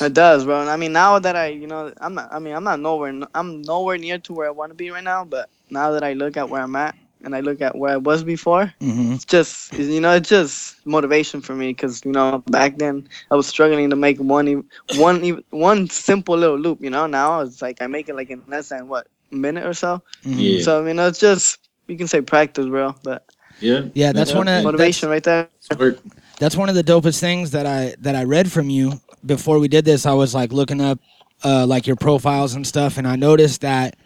It 0.00 0.14
does, 0.14 0.44
bro. 0.44 0.60
And 0.62 0.68
I 0.68 0.76
mean, 0.76 0.92
now 0.92 1.20
that 1.20 1.36
I, 1.36 1.46
you 1.46 1.68
know, 1.68 1.92
I'm 1.98 2.14
not. 2.14 2.28
I 2.32 2.40
mean, 2.40 2.54
I'm 2.56 2.64
not 2.64 2.80
nowhere. 2.80 3.14
I'm 3.34 3.62
nowhere 3.62 3.96
near 3.96 4.18
to 4.18 4.32
where 4.34 4.48
I 4.48 4.50
want 4.50 4.70
to 4.70 4.74
be 4.74 4.90
right 4.90 5.04
now. 5.04 5.24
But 5.24 5.48
now 5.70 5.92
that 5.92 6.02
I 6.02 6.12
look 6.14 6.36
at 6.36 6.50
where 6.50 6.60
I'm 6.60 6.74
at 6.74 6.96
and 7.24 7.34
I 7.34 7.40
look 7.40 7.60
at 7.60 7.76
where 7.76 7.92
I 7.92 7.96
was 7.96 8.22
before, 8.24 8.72
Mhm. 8.80 9.14
it's 9.14 9.24
just, 9.24 9.72
you 9.78 10.00
know, 10.00 10.12
it's 10.14 10.28
just 10.28 10.86
motivation 10.86 11.40
for 11.40 11.54
me. 11.54 11.74
Cause 11.74 12.04
you 12.04 12.12
know, 12.12 12.30
back 12.38 12.68
then 12.78 13.08
I 13.30 13.34
was 13.36 13.46
struggling 13.46 13.90
to 13.90 13.96
make 13.96 14.18
one, 14.18 14.64
one, 14.88 15.42
one 15.50 15.88
simple 15.88 16.36
little 16.36 16.58
loop. 16.58 16.78
You 16.80 16.90
know, 16.90 17.06
now 17.06 17.40
it's 17.40 17.60
like 17.62 17.80
I 17.82 17.86
make 17.86 18.08
it 18.08 18.14
like 18.16 18.30
in 18.30 18.42
less 18.46 18.68
than 18.68 18.88
what 18.88 19.06
minute 19.30 19.66
or 19.66 19.74
so. 19.74 20.02
Mhm. 20.24 20.58
yeah 20.58 20.60
So 20.60 20.80
I 20.80 20.84
mean, 20.84 20.98
it's 20.98 21.18
just 21.18 21.58
you 21.88 21.96
can 21.96 22.06
say 22.08 22.20
practice, 22.22 22.66
bro. 22.66 22.94
But 23.02 23.24
yeah 23.60 23.82
Yeah, 23.94 24.12
that's 24.12 24.30
Yeah. 24.30 24.38
one 24.38 24.48
of 24.48 24.64
motivation 24.64 25.08
right 25.10 25.22
there. 25.24 25.48
It's 25.58 25.70
work. 25.78 25.98
that's 26.38 26.56
one 26.56 26.68
of 26.68 26.74
the 26.74 26.84
dopest 26.84 27.20
things 27.20 27.50
that 27.52 27.66
I 27.66 27.94
that 28.00 28.14
I 28.14 28.24
read 28.24 28.50
from 28.52 28.70
you 28.70 29.00
before 29.24 29.58
we 29.58 29.68
did 29.68 29.84
this. 29.84 30.06
I 30.06 30.12
was 30.12 30.34
like 30.34 30.52
looking 30.52 30.80
up 30.80 30.98
uh, 31.44 31.66
like 31.66 31.86
your 31.86 31.96
profiles 31.96 32.54
and 32.54 32.66
stuff, 32.66 32.98
and 32.98 33.06
I 33.06 33.16
noticed 33.16 33.60
that 33.62 33.96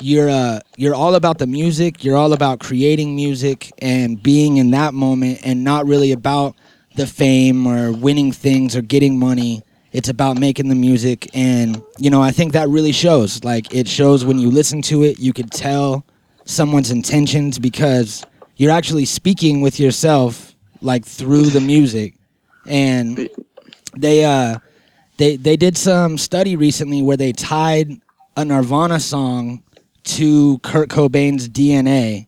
you're 0.00 0.30
uh 0.30 0.60
you're 0.76 0.94
all 0.94 1.14
about 1.14 1.38
the 1.38 1.46
music. 1.46 2.04
You're 2.04 2.16
all 2.16 2.32
about 2.32 2.60
creating 2.60 3.14
music 3.14 3.70
and 3.78 4.22
being 4.22 4.56
in 4.56 4.70
that 4.72 4.94
moment, 4.94 5.40
and 5.44 5.64
not 5.64 5.86
really 5.86 6.12
about 6.12 6.56
the 6.96 7.06
fame 7.06 7.66
or 7.66 7.92
winning 7.92 8.32
things 8.32 8.76
or 8.76 8.82
getting 8.82 9.18
money. 9.18 9.62
It's 9.92 10.08
about 10.08 10.38
making 10.38 10.68
the 10.68 10.74
music, 10.74 11.28
and 11.34 11.82
you 11.98 12.10
know 12.10 12.22
I 12.22 12.30
think 12.30 12.52
that 12.52 12.68
really 12.68 12.92
shows. 12.92 13.44
Like 13.44 13.74
it 13.74 13.88
shows 13.88 14.24
when 14.24 14.38
you 14.38 14.50
listen 14.50 14.82
to 14.82 15.02
it, 15.04 15.18
you 15.18 15.32
could 15.32 15.50
tell 15.50 16.04
someone's 16.44 16.90
intentions 16.90 17.58
because 17.58 18.24
you're 18.56 18.72
actually 18.72 19.04
speaking 19.04 19.60
with 19.60 19.78
yourself 19.78 20.54
like 20.82 21.04
through 21.04 21.44
the 21.46 21.60
music 21.60 22.14
and 22.66 23.28
they 23.96 24.24
uh 24.24 24.58
they 25.18 25.36
they 25.36 25.56
did 25.56 25.76
some 25.76 26.16
study 26.18 26.56
recently 26.56 27.02
where 27.02 27.16
they 27.16 27.32
tied 27.32 28.00
a 28.36 28.44
Nirvana 28.44 29.00
song 29.00 29.62
to 30.16 30.58
Kurt 30.58 30.88
Cobain's 30.88 31.48
DNA 31.48 32.26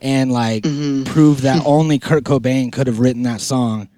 and 0.00 0.30
like 0.32 0.62
Mhm. 0.64 1.04
proved 1.06 1.42
that 1.42 1.62
only 1.66 1.98
Kurt 1.98 2.24
Cobain 2.24 2.70
could 2.72 2.86
have 2.86 2.98
written 3.00 3.22
that 3.22 3.40
song 3.40 3.88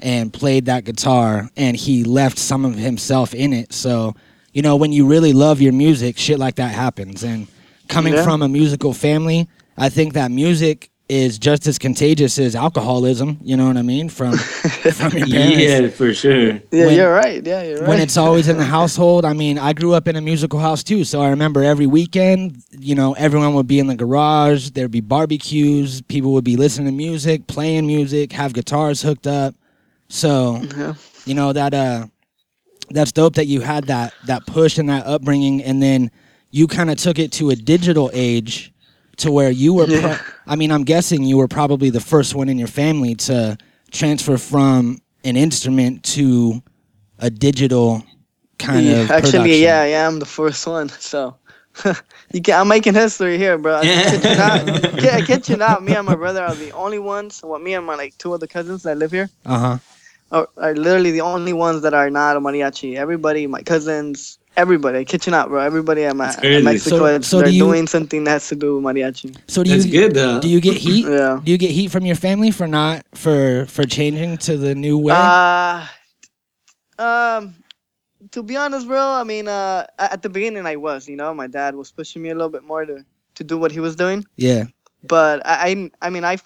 and 0.00 0.32
played 0.32 0.66
that 0.66 0.84
guitar 0.84 1.48
and 1.56 1.76
he 1.76 2.02
left 2.04 2.38
some 2.38 2.64
of 2.64 2.74
himself 2.76 3.34
in 3.34 3.52
it 3.52 3.72
so 3.72 4.14
you 4.52 4.60
know 4.62 4.76
when 4.76 4.92
you 4.92 5.06
really 5.06 5.32
love 5.32 5.60
your 5.60 5.72
music 5.72 6.18
shit 6.18 6.38
like 6.38 6.56
that 6.56 6.72
happens 6.74 7.22
and 7.22 7.46
coming 7.88 8.14
Yeah. 8.14 8.24
from 8.24 8.42
a 8.42 8.48
musical 8.48 8.92
family 8.92 9.48
I 9.76 9.88
think 9.88 10.12
that 10.14 10.30
music 10.30 10.90
is 11.08 11.38
just 11.38 11.66
as 11.66 11.78
contagious 11.78 12.38
as 12.38 12.56
alcoholism 12.56 13.36
you 13.42 13.56
know 13.58 13.66
what 13.66 13.76
I 13.76 13.82
mean 13.82 14.08
from 14.08 14.36
from 14.38 15.12
your 15.18 15.26
parents 15.26 15.58
yeah 15.58 15.88
for 15.88 16.14
sure 16.14 16.52
Yeah, 16.72 16.86
When- 16.86 16.96
you're 16.96 17.12
right. 17.12 17.44
Yeah, 17.46 17.62
you're 17.62 17.80
right. 17.80 17.88
when 17.88 18.00
it's 18.00 18.16
always 18.16 18.48
in 18.48 18.56
the 18.56 18.64
household. 18.64 19.24
I 19.26 19.34
mean, 19.34 19.58
I 19.58 19.74
grew 19.74 19.92
up 19.92 20.08
in 20.08 20.16
a 20.16 20.20
musical 20.22 20.58
house 20.60 20.82
too, 20.82 21.04
so 21.04 21.20
I 21.20 21.28
remember 21.28 21.62
every 21.62 21.86
weekend, 21.86 22.62
you 22.70 22.94
know, 22.94 23.12
everyone 23.14 23.52
would 23.54 23.66
be 23.66 23.78
in 23.78 23.86
the 23.86 23.94
garage. 23.96 24.70
There'd 24.70 24.90
be 24.90 25.02
barbecues. 25.02 26.00
People 26.02 26.32
would 26.32 26.44
be 26.44 26.56
listening 26.56 26.86
to 26.86 26.92
music, 26.92 27.46
playing 27.48 27.86
music, 27.86 28.32
have 28.32 28.54
guitars 28.54 29.02
hooked 29.02 29.26
up. 29.26 29.54
So, 30.08 30.62
Yeah. 30.76 30.94
you 31.26 31.34
know 31.34 31.52
that 31.52 31.74
uh, 31.74 32.06
that's 32.90 33.12
dope 33.12 33.34
that 33.34 33.46
you 33.46 33.60
had 33.60 33.84
that 33.88 34.14
that 34.26 34.46
push 34.46 34.78
and 34.78 34.88
that 34.88 35.06
upbringing, 35.06 35.62
and 35.62 35.82
then 35.82 36.10
you 36.50 36.66
kind 36.66 36.90
of 36.90 36.96
took 36.96 37.18
it 37.18 37.30
to 37.32 37.50
a 37.50 37.56
digital 37.56 38.10
age, 38.14 38.72
to 39.18 39.32
where 39.32 39.50
you 39.50 39.74
were. 39.74 39.88
pro- 39.88 40.18
I 40.46 40.56
mean, 40.56 40.72
I'm 40.72 40.84
guessing 40.84 41.24
you 41.24 41.38
were 41.38 41.48
probably 41.48 41.90
the 41.90 42.00
first 42.00 42.34
one 42.34 42.48
in 42.48 42.58
your 42.58 42.68
family 42.68 43.14
to 43.16 43.58
transfer 43.92 44.38
from 44.38 44.98
an 45.24 45.36
instrument 45.36 46.04
to 46.04 46.62
a 47.18 47.30
digital 47.30 48.04
kind 48.58 48.86
Yeah, 48.86 48.98
of 48.98 49.16
actually, 49.16 49.16
production. 49.16 49.62
yeah, 49.62 49.84
yeah, 49.86 50.08
I'm 50.08 50.20
the 50.20 50.26
first 50.26 50.66
one. 50.66 50.90
So 50.90 51.38
you 52.32 52.42
can, 52.42 52.60
I'm 52.60 52.68
making 52.68 52.94
history 52.94 53.38
here, 53.38 53.58
bro. 53.58 53.76
I 53.76 53.88
kid 54.06 54.26
you 54.26 54.34
not. 54.36 54.66
I 55.02 55.22
kid 55.22 55.48
you 55.48 55.56
not. 55.56 55.82
Me 55.82 55.94
and 55.94 56.06
my 56.06 56.16
brother 56.16 56.44
are 56.44 56.56
the 56.56 56.72
only 56.72 56.98
ones. 57.00 57.40
Well, 57.44 57.60
me 57.60 57.74
and 57.74 57.86
my 57.86 57.96
like 57.96 58.16
two 58.18 58.34
other 58.34 58.46
cousins 58.48 58.84
that 58.84 58.98
live 58.98 59.12
here 59.12 59.30
Uh 59.46 59.58
huh. 59.58 59.78
are, 60.30 60.48
are 60.58 60.74
literally 60.74 61.12
the 61.12 61.22
only 61.22 61.52
ones 61.54 61.82
that 61.82 61.94
are 61.94 62.10
not 62.10 62.36
a 62.36 62.40
mariachi. 62.40 62.96
Everybody, 62.96 63.46
my 63.46 63.62
cousins, 63.62 64.38
everybody. 64.56 64.98
I 64.98 65.04
kid 65.04 65.24
you 65.26 65.30
not, 65.32 65.48
bro. 65.48 65.60
Everybody 65.60 66.04
at, 66.04 66.14
my, 66.16 66.26
That's 66.26 66.38
at. 66.38 66.62
Mexico, 66.62 66.96
So- 66.98 67.20
so 67.20 67.36
they're 67.38 67.46
do 67.48 67.52
you- 67.54 67.64
doing 67.64 67.86
something 67.86 68.24
that 68.24 68.30
has 68.30 68.48
to 68.48 68.54
do 68.56 68.76
with 68.76 68.84
mariachi. 68.84 69.36
So 69.48 69.62
do 69.64 69.70
that's 69.70 69.86
you 69.86 69.92
good 70.00 70.14
though 70.14 70.40
do 70.40 70.48
you 70.48 70.60
get 70.60 70.76
heat? 70.76 71.06
Yeah. 71.08 71.40
Do 71.42 71.50
you 71.52 71.58
get 71.58 71.70
heat 71.70 71.90
from 71.90 72.04
your 72.06 72.16
family 72.16 72.50
for 72.50 72.66
not 72.66 73.04
for 73.14 73.66
for 73.66 73.84
changing 73.84 74.38
to 74.38 74.56
the 74.56 74.74
new 74.74 74.98
way? 74.98 75.14
Uh, 75.16 75.86
um, 76.98 77.54
to 78.30 78.42
be 78.42 78.56
honest, 78.56 78.86
bro, 78.86 79.00
I 79.00 79.24
mean, 79.24 79.48
uh, 79.48 79.86
at 79.98 80.22
the 80.22 80.28
beginning 80.28 80.66
I 80.66 80.76
was, 80.76 81.08
you 81.08 81.16
know, 81.16 81.34
my 81.34 81.46
dad 81.46 81.74
was 81.74 81.90
pushing 81.92 82.22
me 82.22 82.30
a 82.30 82.34
little 82.34 82.48
bit 82.48 82.64
more 82.64 82.84
to, 82.86 83.04
to 83.36 83.44
do 83.44 83.58
what 83.58 83.72
he 83.72 83.80
was 83.80 83.96
doing. 83.96 84.24
yeah. 84.36 84.64
But 85.06 85.44
I, 85.44 85.68
I, 86.00 86.06
I 86.06 86.10
mean, 86.10 86.24
I, 86.24 86.38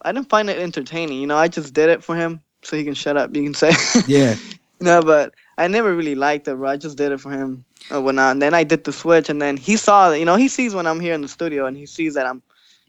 I 0.00 0.10
didn't 0.12 0.30
find 0.30 0.48
it 0.48 0.58
entertaining. 0.58 1.20
You 1.20 1.26
know, 1.26 1.36
I 1.36 1.48
just 1.48 1.74
did 1.74 1.90
it 1.90 2.02
for 2.02 2.16
him 2.16 2.40
so 2.62 2.74
he 2.74 2.82
can 2.82 2.94
shut 2.94 3.18
up. 3.18 3.36
You 3.36 3.42
can 3.42 3.52
say. 3.52 3.72
Yeah. 4.06 4.36
no, 4.80 5.02
but 5.02 5.34
I 5.58 5.68
never 5.68 5.94
really 5.94 6.14
liked 6.14 6.48
it, 6.48 6.56
bro. 6.56 6.70
I 6.70 6.76
just 6.76 6.96
did 6.98 7.12
it 7.12 7.20
for 7.20 7.30
him 7.30 7.64
or 7.90 8.00
whatnot. 8.00 8.32
And 8.32 8.42
then 8.42 8.54
I 8.54 8.64
did 8.64 8.84
the 8.84 8.92
switch, 8.92 9.28
and 9.28 9.40
then 9.40 9.56
he 9.56 9.76
saw 9.76 10.10
that. 10.10 10.18
You 10.18 10.24
know, 10.24 10.36
he 10.36 10.48
sees 10.48 10.74
when 10.74 10.86
I'm 10.86 11.00
here 11.00 11.14
in 11.14 11.22
the 11.22 11.28
studio, 11.28 11.66
and 11.66 11.76
he 11.76 11.86
sees 11.86 12.14
that 12.14 12.26
I'm, 12.26 12.42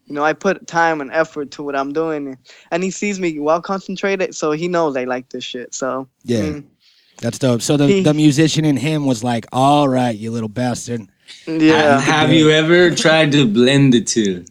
you 0.05 0.13
know, 0.15 0.23
I 0.23 0.33
put 0.33 0.67
time 0.67 0.99
and 1.01 1.11
effort 1.11 1.51
to 1.51 1.63
what 1.63 1.75
I'm 1.75 1.93
doing, 1.93 2.37
and 2.71 2.83
he 2.83 2.91
sees 2.91 3.19
me 3.19 3.39
well 3.39 3.61
concentrated, 3.61 4.35
so 4.35 4.51
he 4.51 4.67
knows 4.67 4.97
I 4.97 5.05
like 5.05 5.29
this 5.29 5.43
shit. 5.43 5.73
So 5.73 6.07
I 6.29 6.31
Yeah. 6.33 6.41
mean, 6.41 6.69
That's 7.19 7.39
dope. 7.39 7.61
So 7.63 7.77
the, 7.77 7.87
He- 7.87 8.03
the 8.03 8.13
musician 8.13 8.63
in 8.63 8.77
him 8.77 9.05
was 9.07 9.23
like, 9.23 9.47
"All 9.51 9.87
right, 9.89 10.15
you 10.15 10.29
little 10.31 10.49
bastard." 10.49 11.07
yeah. 11.47 11.99
have 11.99 12.31
you 12.31 12.51
ever 12.51 12.91
tried 12.91 13.31
to 13.31 13.45
blend 13.47 13.93
the 13.93 14.01
two 14.01 14.45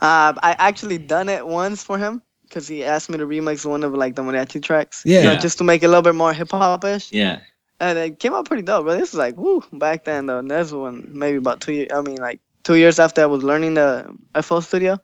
Uh, 0.00 0.32
I 0.42 0.56
actually 0.58 0.98
done 0.98 1.28
it 1.28 1.46
once 1.46 1.82
for 1.82 1.98
him 1.98 2.22
because 2.50 2.68
he 2.68 2.84
asked 2.84 3.08
me 3.08 3.16
to 3.18 3.24
remix 3.26 3.64
one 3.64 3.82
of 3.84 3.94
like 3.94 4.16
the 4.16 4.22
mariachi 4.22 4.62
tracks. 4.62 5.02
Yeah. 5.06 5.18
You 5.20 5.24
know, 5.28 5.36
just 5.36 5.56
to 5.58 5.64
make 5.64 5.82
it 5.82 5.86
a 5.86 5.88
little 5.88 6.02
bit 6.02 6.14
more 6.14 6.32
hip 6.34 6.50
hop 6.50 6.84
ish. 6.84 7.10
yeah 7.12 7.40
And 7.80 7.98
it 7.98 8.18
came 8.18 8.34
out 8.34 8.44
pretty 8.46 8.62
dope, 8.62 8.84
bro. 8.84 8.98
This 8.98 9.10
is 9.10 9.14
like 9.14 9.36
woo 9.36 9.62
back 9.72 10.04
then 10.04 10.26
though. 10.26 10.38
And 10.40 10.50
this 10.50 10.72
one 10.72 11.08
maybe 11.12 11.38
about 11.38 11.60
two 11.60 11.72
years. 11.72 11.88
I 11.94 12.00
mean 12.02 12.16
like 12.16 12.40
two 12.64 12.74
years 12.74 12.98
after 12.98 13.22
I 13.22 13.26
was 13.26 13.42
learning 13.42 13.74
the 13.74 14.14
FL 14.42 14.60
Studio. 14.60 14.98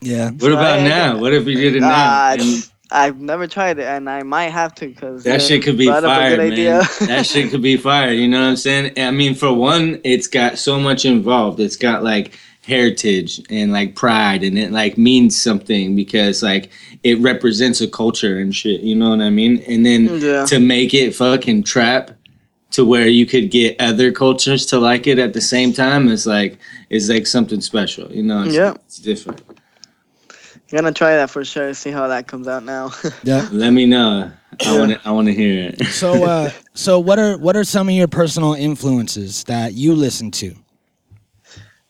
Yeah. 0.00 0.30
what 0.30 0.52
about 0.52 0.80
I- 0.80 0.88
now 0.88 1.18
what 1.18 1.32
if 1.34 1.46
you 1.46 1.56
did 1.56 1.76
it 1.76 1.80
now 1.80 2.32
And 2.32 2.68
I've 2.94 3.18
never 3.20 3.46
tried 3.46 3.78
it, 3.78 3.84
and 3.86 4.10
I 4.10 4.22
might 4.22 4.50
have 4.50 4.74
to 4.76 4.86
because 4.86 5.24
that 5.24 5.40
shit 5.40 5.62
could 5.62 5.78
be 5.78 5.86
fire 5.86 6.36
man 6.36 6.50
that 7.08 7.24
shit 7.26 7.50
could 7.50 7.62
be 7.62 7.78
fire 7.78 8.12
you 8.12 8.28
know 8.28 8.40
what 8.42 8.48
i'm 8.50 8.56
saying 8.56 8.92
i 8.98 9.10
mean 9.10 9.34
for 9.34 9.50
one 9.50 9.98
it's 10.04 10.26
got 10.26 10.58
so 10.58 10.78
much 10.78 11.06
involved 11.06 11.58
it's 11.58 11.76
got 11.76 12.02
like 12.04 12.38
heritage 12.64 13.40
and 13.50 13.72
like 13.72 13.94
pride 13.96 14.42
and 14.44 14.56
it 14.58 14.70
like 14.70 14.96
means 14.96 15.40
something 15.40 15.96
because 15.96 16.42
like 16.42 16.70
it 17.02 17.18
represents 17.20 17.80
a 17.80 17.88
culture 17.88 18.38
and 18.38 18.54
shit 18.54 18.80
you 18.82 18.94
know 18.94 19.10
what 19.10 19.20
i 19.20 19.28
mean 19.30 19.58
and 19.66 19.84
then 19.84 20.08
Yeah. 20.20 20.44
to 20.46 20.60
make 20.60 20.94
it 20.94 21.12
fucking 21.14 21.64
trap 21.64 22.12
to 22.70 22.84
where 22.84 23.08
you 23.08 23.26
could 23.26 23.50
get 23.50 23.80
other 23.80 24.12
cultures 24.12 24.64
to 24.66 24.78
like 24.78 25.06
it 25.08 25.18
at 25.18 25.32
the 25.34 25.40
same 25.40 25.72
time 25.72 26.08
is 26.08 26.24
like 26.24 26.58
is 26.88 27.10
like 27.10 27.26
something 27.26 27.60
special 27.60 28.10
you 28.12 28.22
know 28.22 28.44
it's, 28.44 28.54
Yeah. 28.54 28.74
it's 28.86 28.98
different 28.98 29.42
gonna 30.70 30.90
try 30.90 31.16
that 31.16 31.28
for 31.28 31.44
sure. 31.44 31.74
See 31.74 31.90
how 31.90 32.08
that 32.08 32.26
comes 32.26 32.48
out 32.48 32.64
now. 32.64 32.92
Yeah. 33.24 33.46
let 33.52 33.72
me 33.72 33.84
know 33.84 34.30
i 34.64 34.78
want 34.78 34.92
to 34.92 35.00
i 35.04 35.10
want 35.10 35.26
to 35.26 35.34
hear 35.34 35.68
it 35.68 35.84
So 35.88 36.24
uh 36.24 36.50
so 36.74 36.98
what 36.98 37.18
are 37.18 37.36
what 37.36 37.56
are 37.56 37.64
some 37.64 37.88
of 37.90 37.94
your 37.94 38.08
personal 38.08 38.54
influences 38.54 39.44
that 39.44 39.74
you 39.74 39.94
listen 39.94 40.30
to? 40.30 40.54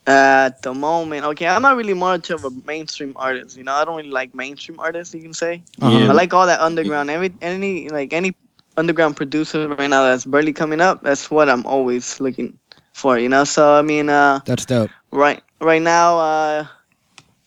At 0.05 0.62
the 0.62 0.75
moment, 0.75 1.25
okay, 1.27 1.47
I'm 1.47 1.62
not 1.62 1.77
really 1.77 1.95
much 1.95 2.31
of 2.31 2.45
a 2.45 2.51
mainstream 2.67 3.12
artist. 3.15 3.57
You 3.57 3.62
know, 3.62 3.73
I 3.73 3.85
don't 3.85 3.97
really 3.97 4.11
like 4.11 4.35
mainstream 4.35 4.81
artists. 4.81 5.15
You 5.15 5.23
can 5.23 5.33
say. 5.33 5.62
Uh-huh. 5.81 5.97
Yeah. 5.97 6.11
I 6.11 6.12
like 6.12 6.35
all 6.35 6.47
that 6.47 6.61
underground. 6.61 7.09
Every 7.09 7.33
any 7.41 7.88
like 7.88 8.12
any 8.12 8.35
underground 8.77 9.17
producer 9.17 9.69
right 9.69 9.88
now 9.88 10.03
that's 10.03 10.25
barely 10.25 10.53
coming 10.53 10.81
up. 10.81 11.03
That's 11.03 11.31
what 11.31 11.49
I'm 11.49 11.65
always 11.67 12.21
looking 12.21 12.59
for 12.93 13.19
you 13.19 13.29
know. 13.29 13.45
So 13.45 13.75
I 13.75 13.83
mean, 13.83 14.09
uh, 14.09 14.41
That's 14.45 14.67
dope. 14.67 14.91
right 15.11 15.43
right 15.61 15.83
now, 15.83 16.19
uh, 16.19 16.67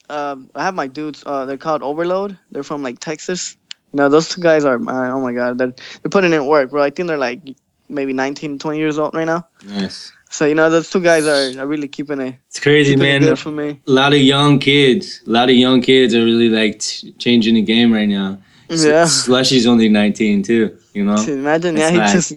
uh, 0.10 0.36
I 0.56 0.64
have 0.64 0.76
my 0.76 0.88
dudes. 0.88 1.24
Uh, 1.26 1.46
they're 1.46 1.58
called 1.58 1.84
Overload. 1.84 2.38
They're 2.52 2.64
from 2.64 2.84
like 2.84 3.00
Texas. 3.00 3.58
You 3.94 3.98
know, 3.98 4.10
those 4.10 4.30
two 4.30 4.42
guys 4.42 4.66
are. 4.66 4.76
Uh, 4.76 5.12
oh 5.12 5.22
my 5.22 5.34
god, 5.34 5.58
they're 5.58 5.74
they're 6.02 6.10
putting 6.10 6.34
in 6.34 6.46
work, 6.46 6.70
bro. 6.70 6.84
I 6.84 6.90
think 6.90 7.08
they're 7.08 7.18
like 7.18 7.42
maybe 7.88 8.14
19, 8.14 8.58
20 8.58 8.78
years 8.80 8.98
old 8.98 9.14
right 9.14 9.26
now. 9.26 9.48
Nice. 9.64 10.12
So 10.36 10.46
you 10.46 10.54
know, 10.56 10.70
those 10.70 10.90
two 10.90 11.00
guys 11.02 11.26
are, 11.26 11.62
are 11.62 11.66
really 11.68 11.88
keeping 11.88 12.20
it 12.20 12.36
It's 12.50 12.60
crazy, 12.60 12.96
man. 12.98 13.24
it 13.24 13.38
for 13.40 13.52
me. 13.52 13.80
A 13.88 13.92
lot 13.92 14.12
of 14.12 14.20
young 14.20 14.60
kids, 14.60 15.22
a 15.26 15.30
lot 15.30 15.50
of 15.50 15.56
young 15.56 15.82
kids 15.82 16.14
are 16.14 16.24
really 16.26 16.50
like 16.50 16.80
t- 16.80 17.14
changing 17.14 17.56
the 17.56 17.62
game 17.62 17.94
right 17.94 18.10
now. 18.10 18.38
S- 18.70 18.84
Yeah. 18.84 19.06
Slushii's 19.06 19.66
only 19.66 19.88
19 19.88 20.44
too. 20.44 20.78
You 20.94 21.06
know, 21.06 21.16
Imagine, 21.16 21.76
It's 21.78 21.82
yeah, 21.82 21.92
he 21.92 21.98
like- 22.00 22.12
just 22.12 22.34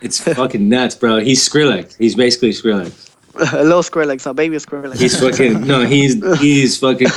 it's 0.00 0.20
fucking 0.20 0.68
nuts, 0.68 0.94
bro. 0.94 1.18
He's 1.20 1.46
Skrillex. 1.48 1.96
He's 1.96 2.14
basically 2.14 2.50
Skrillex. 2.50 3.10
a 3.34 3.64
little 3.64 3.82
Skrillex, 3.82 4.26
a 4.30 4.34
baby 4.34 4.56
Skrillex. 4.58 4.96
He's 4.96 5.18
fucking 5.18 5.66
no. 5.66 5.84
He's 5.84 6.14
he's 6.40 6.78
fucking 6.78 7.08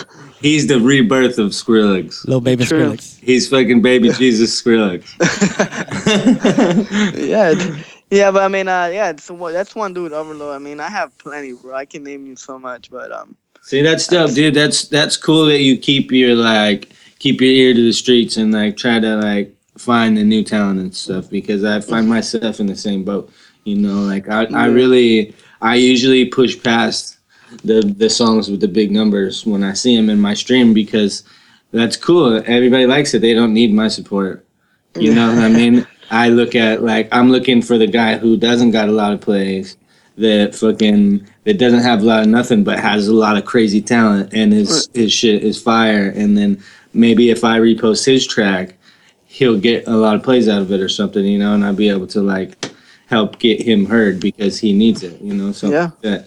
he's 0.42 0.66
the 0.66 0.80
rebirth 0.80 1.38
of 1.38 1.52
Skrillex. 1.52 2.26
Little 2.26 2.42
baby 2.42 2.66
True. 2.66 2.94
Skrillex. 2.94 3.20
He's 3.20 3.48
fucking 3.50 3.84
baby 3.84 4.10
Jesus 4.14 4.60
Skrillex. 4.60 5.04
yeah, 7.18 7.52
it- 7.56 7.84
yeah, 8.10 8.32
but 8.32 8.44
I 8.44 8.48
mean, 8.48 8.68
uh, 8.68 8.90
yeah, 8.94 9.12
that's 9.12 9.76
one 9.76 9.94
dude 9.94 10.14
overload. 10.14 10.56
I 10.56 10.60
mean, 10.60 10.80
I 10.80 10.90
have 10.90 11.18
plenty, 11.18 11.54
bro. 11.54 11.76
I 11.76 11.86
can 11.86 12.04
name 12.04 12.26
you 12.26 12.36
so 12.36 12.58
much, 12.58 12.90
but 12.90 13.12
um, 13.12 13.36
See 13.68 13.82
that 13.82 14.00
stuff, 14.00 14.34
dude. 14.34 14.54
That's 14.54 14.88
that's 14.88 15.18
cool 15.18 15.46
that 15.48 15.60
you 15.60 15.78
keep 15.78 16.10
your 16.14 16.36
like 16.36 16.94
keep 17.20 17.42
your 17.42 17.52
ear 17.52 17.74
to 17.74 17.84
the 17.84 17.92
streets 17.92 18.38
and 18.38 18.54
like 18.54 18.78
try 18.78 18.98
to 18.98 19.18
like 19.18 19.54
find 19.78 20.18
the 20.18 20.24
new 20.24 20.42
talent 20.42 20.80
and 20.80 20.96
stuff 20.96 21.30
because 21.30 21.66
I 21.66 21.82
find 21.82 22.08
myself 22.08 22.62
in 22.62 22.68
the 22.68 22.78
same 22.78 23.04
boat. 23.04 23.30
You 23.66 23.76
know, 23.76 24.04
like 24.04 24.30
I, 24.30 24.46
I 24.46 24.68
really 24.68 25.36
I 25.62 25.76
usually 25.76 26.24
push 26.24 26.64
past 26.64 27.18
the 27.66 27.82
the 27.82 28.10
songs 28.10 28.50
with 28.50 28.62
the 28.62 28.70
big 28.70 28.90
numbers 28.90 29.46
when 29.46 29.66
I 29.66 29.74
see 29.74 29.98
them 29.98 30.10
in 30.10 30.22
my 30.22 30.34
stream 30.34 30.74
because 30.74 31.24
that's 31.74 31.98
cool. 31.98 32.42
Everybody 32.46 32.86
likes 32.86 33.14
it. 33.14 33.20
They 33.20 33.34
don't 33.34 33.54
need 33.54 33.74
my 33.74 33.90
support. 33.90 34.46
You 34.98 35.14
know 35.14 35.28
what 35.28 35.44
I 35.44 35.50
mean? 35.62 35.86
I 36.10 36.30
look 36.30 36.56
at 36.56 36.84
like 36.84 37.10
I'm 37.12 37.32
looking 37.32 37.62
for 37.62 37.78
the 37.78 37.88
guy 37.88 38.18
who 38.18 38.38
doesn't 38.38 38.72
got 38.72 38.90
a 38.90 38.94
lot 38.94 39.14
of 39.14 39.22
plays, 39.22 39.78
that 40.18 40.56
fucking 40.56 41.28
that 41.44 41.58
doesn't 41.60 41.82
have 41.82 42.02
a 42.02 42.06
lot 42.06 42.22
of 42.22 42.28
nothing 42.28 42.64
but 42.64 42.80
has 42.80 43.08
a 43.08 43.14
lot 43.14 43.38
of 43.38 43.46
crazy 43.46 43.82
talent 43.82 44.34
and 44.34 44.52
his 44.52 44.90
his 44.94 45.14
shit 45.14 45.44
is 45.44 45.62
fire. 45.62 46.10
And 46.10 46.38
then 46.38 46.62
maybe 46.94 47.30
if 47.30 47.44
I 47.44 47.60
repost 47.60 48.06
his 48.06 48.26
track, 48.26 48.76
he'll 49.26 49.60
get 49.60 49.88
a 49.88 49.96
lot 49.96 50.16
of 50.16 50.24
plays 50.24 50.50
out 50.50 50.62
of 50.62 50.72
it 50.72 50.82
or 50.82 50.90
something, 50.90 51.24
you 51.24 51.38
know, 51.38 51.54
and 51.54 51.64
I'll 51.64 51.74
be 51.76 51.90
able 51.90 52.08
to 52.08 52.22
like 52.22 52.72
help 53.06 53.40
get 53.40 53.62
him 53.62 53.86
heard 53.86 54.20
because 54.20 54.60
he 54.60 54.74
needs 54.74 55.04
it, 55.04 55.22
you 55.22 55.34
know. 55.34 55.52
So 55.52 55.70
Yeah. 55.70 55.92
that 56.02 56.26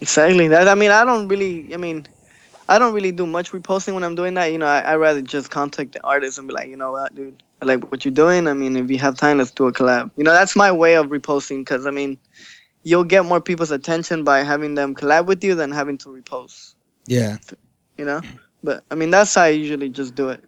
exactly. 0.00 0.48
That 0.48 0.68
I 0.68 0.74
mean, 0.74 0.90
I 0.90 1.04
don't 1.04 1.28
really. 1.28 1.72
I 1.72 1.78
mean, 1.78 2.06
I 2.68 2.78
don't 2.78 2.92
really 2.92 3.12
do 3.12 3.26
much 3.26 3.52
reposting 3.52 3.94
when 3.94 4.04
I'm 4.04 4.14
doing 4.14 4.34
that. 4.34 4.52
You 4.52 4.58
know, 4.58 4.66
I 4.66 4.80
I 4.80 4.96
rather 4.96 5.22
just 5.22 5.50
contact 5.50 5.92
the 5.92 6.04
artist 6.04 6.38
and 6.38 6.46
be 6.46 6.52
like, 6.52 6.68
you 6.68 6.76
know 6.76 6.92
what, 6.92 7.14
dude, 7.14 7.42
I 7.60 7.64
like 7.64 7.90
what 7.90 8.04
you're 8.04 8.14
doing. 8.14 8.46
I 8.46 8.54
mean, 8.54 8.76
if 8.76 8.90
you 8.90 8.98
have 8.98 9.16
time, 9.16 9.38
let's 9.38 9.50
do 9.50 9.66
a 9.66 9.72
collab. 9.72 10.10
You 10.16 10.24
know, 10.24 10.32
that's 10.32 10.54
my 10.54 10.70
way 10.70 10.94
of 10.94 11.06
reposting 11.06 11.60
because 11.60 11.86
I 11.86 11.90
mean, 11.90 12.18
you'll 12.84 13.04
get 13.04 13.24
more 13.24 13.40
people's 13.40 13.70
attention 13.70 14.24
by 14.24 14.42
having 14.42 14.74
them 14.74 14.94
collab 14.94 15.26
with 15.26 15.42
you 15.42 15.54
than 15.54 15.70
having 15.70 15.98
to 15.98 16.08
repost. 16.08 16.74
Yeah. 17.06 17.38
You 17.96 18.04
know, 18.04 18.20
but 18.62 18.84
I 18.90 18.94
mean, 18.94 19.10
that's 19.10 19.34
how 19.34 19.42
I 19.42 19.48
usually 19.48 19.88
just 19.88 20.14
do 20.14 20.28
it. 20.28 20.44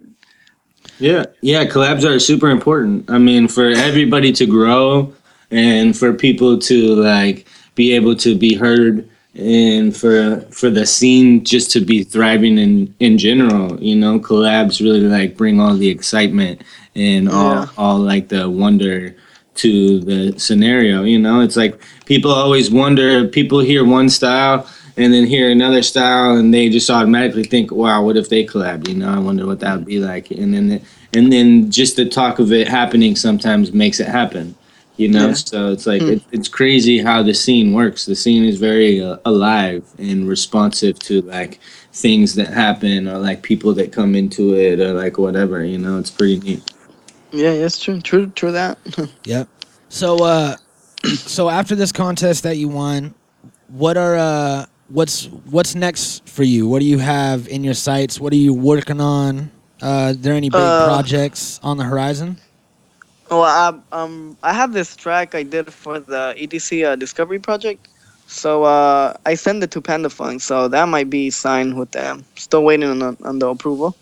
Yeah, 0.99 1.27
yeah, 1.40 1.64
collabs 1.64 2.09
are 2.09 2.18
super 2.18 2.49
important. 2.49 3.11
I 3.11 3.18
mean, 3.18 3.49
for 3.49 3.68
everybody 3.68 4.33
to 4.33 4.46
grow 4.46 5.12
and 5.51 5.96
for 5.96 6.12
people 6.12 6.59
to 6.59 6.94
like 6.94 7.46
be 7.75 7.92
able 7.94 8.14
to 8.16 8.37
be 8.37 8.55
heard 8.55 9.09
and 9.35 9.96
for 9.96 10.40
for 10.51 10.70
the 10.70 10.87
scene 10.87 11.44
just 11.44 11.70
to 11.73 11.81
be 11.81 12.05
thriving 12.05 12.59
in 12.59 12.94
in 13.01 13.18
general, 13.18 13.81
you 13.83 13.96
know, 13.96 14.20
collabs 14.20 14.81
really 14.81 15.01
like 15.01 15.37
bring 15.37 15.61
all 15.61 15.77
the 15.77 15.88
excitement 15.88 16.62
and 16.96 17.29
all 17.29 17.55
Yeah. 17.55 17.66
all 17.79 17.98
like 17.98 18.29
the 18.29 18.48
wonder 18.48 19.14
to 19.57 20.00
the 20.00 20.38
scenario, 20.38 21.03
you 21.05 21.18
know? 21.18 21.40
It's 21.40 21.57
like 21.57 21.81
people 22.07 22.31
always 22.31 22.70
wonder, 22.70 23.26
people 23.29 23.59
hear 23.61 23.85
one 23.85 24.09
style 24.09 24.66
and 24.96 25.12
then 25.12 25.26
hear 25.26 25.50
another 25.50 25.83
style 25.83 26.37
and 26.37 26.53
they 26.53 26.68
just 26.68 26.90
automatically 26.90 27.44
think 27.44 27.70
wow 27.70 28.03
what 28.05 28.16
if 28.16 28.29
they 28.29 28.44
collab?" 28.44 28.88
you 28.88 28.94
know 28.94 29.09
i 29.09 29.18
wonder 29.18 29.46
what 29.46 29.61
that 29.61 29.76
would 29.76 29.87
be 29.87 29.98
like 30.00 30.31
and 30.33 30.53
then 30.53 30.81
and 31.14 31.33
then 31.33 31.70
just 31.70 31.94
the 31.96 32.05
talk 32.05 32.38
of 32.40 32.53
it 32.53 32.66
happening 32.68 33.14
sometimes 33.16 33.72
makes 33.72 34.00
it 34.00 34.09
happen 34.09 34.55
you 34.96 35.09
know 35.09 35.29
Yeah. 35.29 35.35
so 35.35 35.70
it's 35.70 35.87
like 35.87 36.03
it, 36.03 36.22
it's 36.33 36.48
crazy 36.48 36.98
how 36.98 37.22
the 37.22 37.33
scene 37.35 37.72
works 37.72 38.05
the 38.05 38.16
scene 38.16 38.44
is 38.44 38.59
very 38.59 39.00
uh, 39.03 39.16
alive 39.24 39.85
and 39.98 40.29
responsive 40.29 40.98
to 41.00 41.22
like 41.22 41.61
things 41.92 42.35
that 42.35 42.48
happen 42.48 43.07
or 43.09 43.16
like 43.18 43.42
people 43.42 43.72
that 43.74 43.92
come 43.92 44.14
into 44.16 44.55
it 44.55 44.81
or 44.81 44.92
like 44.92 45.18
whatever 45.18 45.64
you 45.64 45.79
know 45.79 45.98
it's 45.98 46.11
pretty 46.11 46.38
neat 46.40 46.62
Yeah, 47.33 47.57
that's 47.59 47.79
true. 47.81 48.01
True, 48.01 48.29
true 48.31 48.53
that. 48.53 48.79
Yep. 49.25 49.49
So 49.88 50.23
uh 50.25 50.57
so 51.05 51.49
after 51.49 51.75
this 51.75 51.93
contest 51.93 52.43
that 52.45 52.57
you 52.57 52.69
won, 52.69 53.14
what 53.69 53.97
are 53.97 54.16
uh 54.16 54.66
what's 54.88 55.27
what's 55.27 55.75
next 55.75 56.29
for 56.29 56.43
you? 56.43 56.69
What 56.69 56.81
do 56.81 56.87
you 56.87 56.99
have 56.99 57.49
in 57.49 57.64
your 57.64 57.75
sights? 57.75 58.21
What 58.21 58.33
are 58.33 58.37
you 58.37 58.55
working 58.55 59.01
on? 59.01 59.51
Uh 59.81 60.14
there 60.16 60.35
any 60.35 60.51
big 60.51 60.79
Uh, 60.79 60.79
projects 60.79 61.61
on 61.62 61.77
the 61.77 61.85
horizon? 61.85 62.38
Well, 63.31 63.43
I, 63.43 63.79
um, 63.93 64.37
I 64.43 64.53
have 64.53 64.73
this 64.73 64.97
track 64.97 65.35
I 65.35 65.43
did 65.43 65.73
for 65.73 66.01
the 66.01 66.35
EDC 66.38 66.85
uh, 66.85 66.97
Discovery 66.97 67.38
Project. 67.38 67.88
So 68.27 68.64
uh, 68.64 69.14
I 69.27 69.35
sent 69.35 69.62
it 69.62 69.71
to 69.73 69.81
Panda 69.81 70.11
Funk, 70.11 70.40
so 70.43 70.69
that 70.69 70.88
might 70.88 71.11
be 71.11 71.31
signed 71.31 71.77
with 71.79 71.93
them. 71.93 72.25
Still 72.37 72.64
waiting 72.64 72.88
on 72.88 72.99
the, 73.01 73.16
on 73.25 73.38
the 73.38 73.49
approval. 73.49 73.97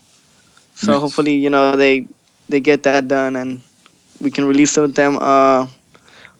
So 0.75 0.99
Nice. 0.99 0.99
hopefully, 0.99 1.35
you 1.35 1.49
know, 1.49 1.75
they 1.75 2.07
they 2.49 2.59
get 2.59 2.83
that 2.83 3.07
done 3.07 3.35
and 3.35 3.61
we 4.21 4.31
can 4.31 4.45
release 4.45 4.77
it 4.77 4.81
with 4.81 4.95
them. 4.95 5.17
Uh, 5.21 5.67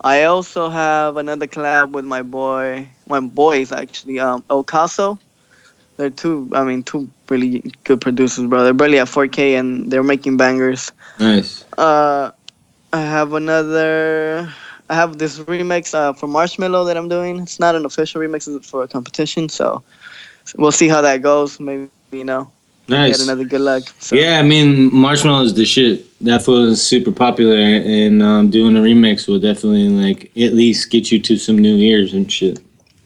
I 0.02 0.24
also 0.24 0.70
have 0.70 1.18
another 1.18 1.48
collab 1.48 1.92
with 1.92 2.06
my 2.06 2.22
boy, 2.22 2.88
my 3.08 3.20
boys 3.20 3.72
actually, 3.72 4.20
um, 4.20 4.44
El 4.50 4.64
Caso. 4.64 5.20
They're 5.98 6.10
two, 6.10 6.50
I 6.54 6.64
mean, 6.64 6.84
two 6.84 7.10
really 7.30 7.74
good 7.84 8.02
producers, 8.02 8.48
bro. 8.48 8.64
They're 8.64 8.74
barely 8.74 9.00
at 9.00 9.08
4K 9.08 9.60
and 9.60 9.92
they're 9.92 10.04
making 10.04 10.38
bangers. 10.38 10.92
nice 11.20 11.66
Uh, 11.78 12.32
I 12.94 13.02
have 13.02 13.34
another. 13.34 14.52
I 14.90 14.96
have 14.96 15.20
this 15.20 15.40
remix 15.40 15.94
uh, 15.94 16.14
for 16.14 16.28
Marshmello 16.28 16.86
that 16.88 16.98
I'm 16.98 17.10
doing. 17.10 17.40
It's 17.40 17.60
not 17.60 17.76
an 17.76 17.86
official 17.86 18.22
remix; 18.22 18.54
it's 18.54 18.68
for 18.68 18.84
a 18.84 18.88
competition. 18.88 19.48
So 19.50 19.84
we'll 20.58 20.72
see 20.72 20.88
how 20.88 21.02
that 21.02 21.22
goes. 21.22 21.60
Maybe 21.60 21.90
you 22.12 22.24
know, 22.26 22.52
nice 22.90 23.18
get 23.18 23.26
another 23.26 23.46
good 23.46 23.62
luck. 23.62 23.84
So, 24.00 24.16
Yeah, 24.16 24.40
I 24.40 24.44
mean, 24.44 24.92
Marshmello 24.92 25.44
is 25.44 25.54
the 25.54 25.66
shit. 25.66 26.06
That 26.22 26.48
is 26.48 26.82
super 26.82 27.12
popular, 27.12 27.58
and 27.58 28.22
um, 28.22 28.50
doing 28.50 28.76
a 28.76 28.80
remix 28.80 29.28
will 29.28 29.40
definitely 29.40 29.88
like 29.90 30.26
at 30.38 30.54
least 30.54 30.90
get 30.90 31.12
you 31.12 31.20
to 31.20 31.38
some 31.38 31.58
new 31.58 31.78
ears 31.78 32.14
and 32.14 32.32
shit. 32.32 32.60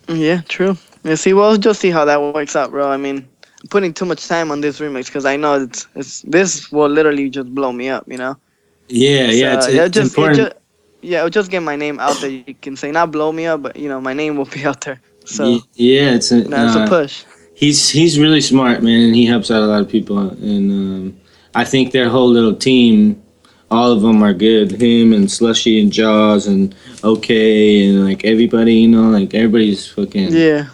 yeah, 0.08 0.42
true. 0.48 0.78
Yeah, 1.04 1.16
see, 1.16 1.34
we'll 1.34 1.58
just 1.58 1.80
see 1.80 1.92
how 1.92 2.06
that 2.06 2.22
works 2.22 2.56
out, 2.56 2.72
bro. 2.72 2.90
I 2.90 2.98
mean, 2.98 3.28
I'm 3.62 3.68
putting 3.70 3.94
too 3.94 4.06
much 4.06 4.28
time 4.28 4.52
on 4.52 4.62
this 4.62 4.80
remix 4.80 5.08
because 5.08 5.26
I 5.26 5.36
know 5.36 5.62
it's, 5.62 5.88
it's 5.96 6.22
this 6.22 6.72
will 6.72 6.90
literally 6.90 7.30
just 7.30 7.54
blow 7.54 7.72
me 7.72 7.90
up. 7.90 8.06
You 8.08 8.18
know. 8.18 8.38
Yeah, 8.88 9.28
yeah, 9.32 9.60
So, 9.60 9.72
yeah, 9.72 9.86
it's 9.86 9.96
just, 9.96 10.14
it 10.14 10.18
important. 10.18 10.54
ju- 10.54 10.60
yeah, 11.04 11.18
it'll 11.20 11.30
just 11.30 11.52
get 11.52 11.62
my 11.62 11.76
name 11.76 12.00
out 12.00 12.20
there. 12.22 12.30
You 12.30 12.56
can 12.56 12.76
say 12.76 12.92
not 12.92 13.12
blow 13.12 13.32
me 13.32 13.46
up, 13.46 13.62
but 13.62 13.76
you 13.76 13.90
know, 13.90 14.02
my 14.02 14.14
name 14.14 14.38
will 14.38 14.46
be 14.46 14.66
out 14.66 14.82
there. 14.82 15.02
So 15.26 15.60
yeah, 15.74 16.16
it's 16.16 16.32
a, 16.32 16.44
uh, 16.54 16.86
a 16.86 16.88
push. 16.88 17.24
He's 17.56 17.90
he's 17.90 18.20
really 18.20 18.42
smart, 18.42 18.82
man. 18.84 19.02
and 19.08 19.16
He 19.16 19.26
helps 19.26 19.52
out 19.52 19.62
a 19.64 19.68
lot 19.68 19.82
of 19.82 19.90
people, 19.90 20.18
and 20.20 20.72
um, 20.72 21.18
I 21.56 21.64
think 21.64 21.92
their 21.92 22.10
whole 22.10 22.28
little 22.30 22.56
team, 22.56 23.22
all 23.70 23.92
of 23.92 24.02
them 24.02 24.24
are 24.24 24.34
good. 24.34 24.72
Him 24.72 25.14
and 25.14 25.28
Slushii 25.28 25.82
and 25.82 25.92
Jauz 25.92 26.48
and 26.48 26.74
Ookay 27.02 27.90
and 27.90 28.06
like 28.06 28.26
everybody, 28.26 28.76
you 28.76 28.88
know, 28.88 29.10
like 29.10 29.34
everybody's 29.34 29.88
fucking. 29.88 30.32
Yeah. 30.34 30.68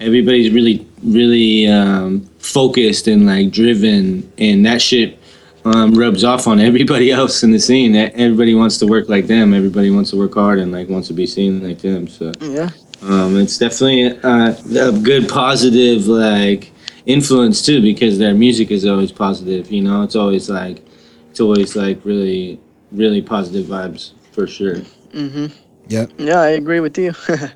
everybody's 0.00 0.50
really 0.50 0.86
really 1.02 1.66
um, 1.66 2.20
focused 2.38 3.06
and 3.08 3.26
like 3.26 3.50
driven 3.50 4.30
and 4.38 4.64
that 4.64 4.80
shit 4.80 5.18
um, 5.64 5.92
rubs 5.94 6.24
off 6.24 6.46
on 6.46 6.58
everybody 6.60 7.10
else 7.18 7.42
in 7.42 7.50
the 7.50 7.58
scene 7.58 7.94
everybody 7.96 8.54
wants 8.54 8.78
to 8.78 8.86
work 8.86 9.08
like 9.10 9.26
them 9.26 9.52
everybody 9.52 9.90
wants 9.90 10.10
to 10.10 10.16
work 10.16 10.34
hard 10.34 10.58
and 10.58 10.72
like 10.72 10.88
wants 10.88 11.08
to 11.08 11.14
be 11.14 11.26
seen 11.26 11.62
like 11.62 11.78
them 11.80 12.06
so 12.08 12.32
Yeah. 12.40 12.70
Um, 13.02 13.36
it's 13.38 13.56
definitely 13.58 14.18
uh, 14.20 14.54
a 14.88 14.92
good 14.92 15.28
positive 15.28 16.06
like 16.06 16.70
influence 17.06 17.62
too 17.64 17.80
because 17.80 18.18
their 18.18 18.34
music 18.34 18.70
is 18.70 18.84
always 18.86 19.10
positive 19.10 19.72
you 19.72 19.80
know 19.82 20.02
it's 20.02 20.14
always 20.16 20.50
like 20.50 20.84
it's 21.30 21.40
always 21.40 21.74
like 21.74 21.98
really 22.04 22.60
really 22.92 23.22
positive 23.22 23.64
vibes 23.66 24.12
for 24.32 24.46
sure 24.46 24.76
Mhm. 25.12 25.50
Yep. 25.88 26.10
Yeah, 26.18 26.40
I 26.40 26.50
agree 26.50 26.80
with 26.80 26.96
you. 26.98 27.12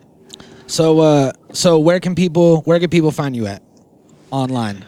So 0.66 0.98
uh 1.00 1.32
so 1.52 1.78
where 1.78 2.00
can 2.00 2.14
people 2.14 2.62
where 2.62 2.80
can 2.80 2.88
people 2.90 3.10
find 3.12 3.36
you 3.36 3.46
at 3.46 3.62
online? 4.30 4.84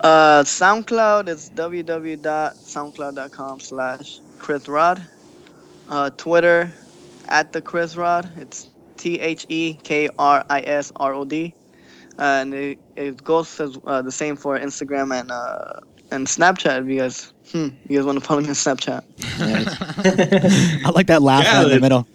uh, 0.00 0.42
SoundCloud 0.42 1.28
is 1.28 1.50
www.soundcloud.com 1.54 3.60
slash 3.60 4.18
Kris 4.38 4.68
Rod. 4.68 5.00
Uh, 5.88 6.10
Twitter 6.10 6.70
at 7.28 7.52
the 7.52 7.62
Kris 7.62 7.94
Rod. 7.96 8.28
It's 8.36 8.68
T 9.04 9.18
T 9.18 9.20
H 9.20 9.46
E 9.50 9.74
K 9.82 10.08
R 10.18 10.44
I 10.48 10.60
S 10.62 10.90
R 10.96 11.12
O 11.12 11.26
D, 11.26 11.54
and 12.18 12.54
it, 12.54 12.78
it 12.96 13.22
goes 13.22 13.60
as 13.60 13.76
uh, 13.86 14.00
the 14.00 14.10
same 14.10 14.34
for 14.34 14.58
Instagram 14.58 15.18
and 15.18 15.30
uh, 15.30 15.80
and 16.10 16.26
Snapchat. 16.26 16.80
If 16.80 16.88
you 16.88 16.98
guys, 17.00 17.32
hmm, 17.52 17.68
you 17.86 17.98
guys 17.98 18.06
want 18.06 18.18
to 18.18 18.24
follow 18.24 18.40
me 18.40 18.48
on 18.48 18.54
Snapchat? 18.54 19.04
I 20.86 20.90
like 20.90 21.08
that 21.08 21.20
laugh 21.20 21.44
right 21.44 21.64
in 21.64 21.70
the 21.70 21.80
middle. 21.80 22.06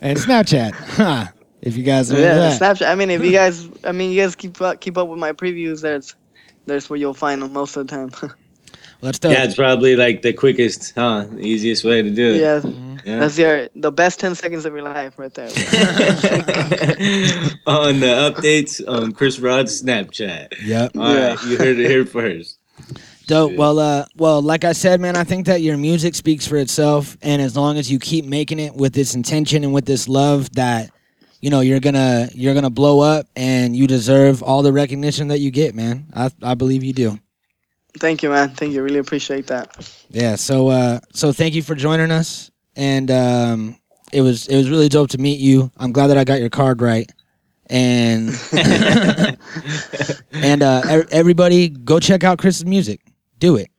and 0.00 0.16
Snapchat, 0.16 0.72
huh? 0.72 1.26
If 1.60 1.76
you 1.76 1.82
guys 1.82 2.12
yeah, 2.12 2.34
that. 2.34 2.60
Snapchat. 2.60 2.86
I 2.88 2.94
mean, 2.94 3.10
if 3.10 3.24
you 3.24 3.32
guys, 3.32 3.68
I 3.82 3.90
mean, 3.90 4.12
you 4.12 4.22
guys 4.22 4.36
keep 4.36 4.60
up, 4.60 4.80
keep 4.80 4.96
up 4.96 5.08
with 5.08 5.18
my 5.18 5.32
previews. 5.32 5.82
There's, 5.82 6.14
there's 6.66 6.88
where 6.88 6.98
you'll 6.98 7.14
find 7.14 7.42
them 7.42 7.52
most 7.52 7.76
of 7.76 7.88
the 7.88 8.08
time. 8.08 8.30
Let's 9.02 9.18
do 9.18 9.28
Yeah, 9.30 9.42
it. 9.42 9.46
it's 9.46 9.54
probably 9.56 9.96
like 9.96 10.22
the 10.22 10.32
quickest, 10.32 10.92
huh? 10.94 11.26
The 11.30 11.40
easiest 11.42 11.84
way 11.84 12.02
to 12.02 12.10
do 12.10 12.34
it. 12.34 12.40
yeah, 12.40 12.60
Yeah. 13.04 13.18
that's 13.18 13.36
your 13.36 13.68
the 13.74 13.90
best 13.90 14.20
ten 14.20 14.34
seconds 14.34 14.64
of 14.64 14.72
your 14.72 14.82
life 14.82 15.18
right 15.18 15.34
there. 15.34 15.48
on 17.66 18.00
the 18.00 18.06
updates 18.30 18.80
on 18.86 19.12
Kris 19.12 19.38
Rod's 19.38 19.82
Snapchat. 19.82 20.54
Yep. 20.64 20.96
All 20.96 21.02
right, 21.02 21.14
Yeah. 21.42 21.48
you 21.48 21.58
heard 21.58 21.78
it 21.78 21.88
here 21.90 22.06
first. 22.06 22.58
Dope. 23.26 23.52
Yeah. 23.52 23.58
Well, 23.58 23.78
uh, 23.78 24.04
well, 24.16 24.42
like 24.42 24.64
I 24.64 24.72
said, 24.72 25.00
man, 25.00 25.16
I 25.16 25.24
think 25.24 25.46
that 25.46 25.62
your 25.62 25.76
music 25.76 26.14
speaks 26.14 26.46
for 26.46 26.56
itself, 26.56 27.16
and 27.22 27.40
as 27.40 27.56
long 27.56 27.78
as 27.78 27.90
you 27.90 27.98
keep 27.98 28.24
making 28.24 28.58
it 28.58 28.74
with 28.74 28.92
this 28.94 29.14
intention 29.14 29.62
and 29.64 29.72
with 29.72 29.84
this 29.84 30.08
love, 30.08 30.50
that 30.54 30.90
you 31.40 31.48
know 31.50 31.60
you're 31.60 31.80
gonna 31.80 32.28
you're 32.34 32.54
gonna 32.54 32.70
blow 32.70 33.00
up, 33.00 33.26
and 33.36 33.74
you 33.76 33.86
deserve 33.86 34.42
all 34.42 34.62
the 34.62 34.72
recognition 34.72 35.28
that 35.28 35.38
you 35.38 35.50
get, 35.50 35.74
man. 35.74 36.06
I 36.14 36.30
I 36.42 36.54
believe 36.54 36.82
you 36.82 36.92
do. 36.92 37.18
Thank 37.98 38.22
you, 38.22 38.30
man. 38.30 38.50
Thank 38.50 38.72
you. 38.72 38.82
Really 38.82 38.98
appreciate 38.98 39.48
that. 39.48 39.76
Yeah. 40.10 40.36
So 40.36 40.68
uh, 40.68 41.00
so 41.12 41.32
thank 41.32 41.54
you 41.54 41.62
for 41.62 41.74
joining 41.74 42.10
us, 42.10 42.50
and 42.76 43.10
um, 43.10 43.76
it 44.12 44.22
was 44.22 44.46
it 44.48 44.56
was 44.56 44.70
really 44.70 44.88
dope 44.88 45.10
to 45.10 45.18
meet 45.18 45.40
you. 45.40 45.70
I'm 45.78 45.92
glad 45.92 46.08
that 46.08 46.18
I 46.18 46.24
got 46.24 46.40
your 46.40 46.50
card 46.50 46.82
right, 46.82 47.10
and 47.66 48.30
and 50.32 50.62
uh, 50.62 50.82
everybody 51.10 51.68
go 51.70 52.00
check 52.00 52.24
out 52.24 52.38
Kris's 52.38 52.66
music. 52.66 53.00
Do 53.38 53.56
it 53.56 53.70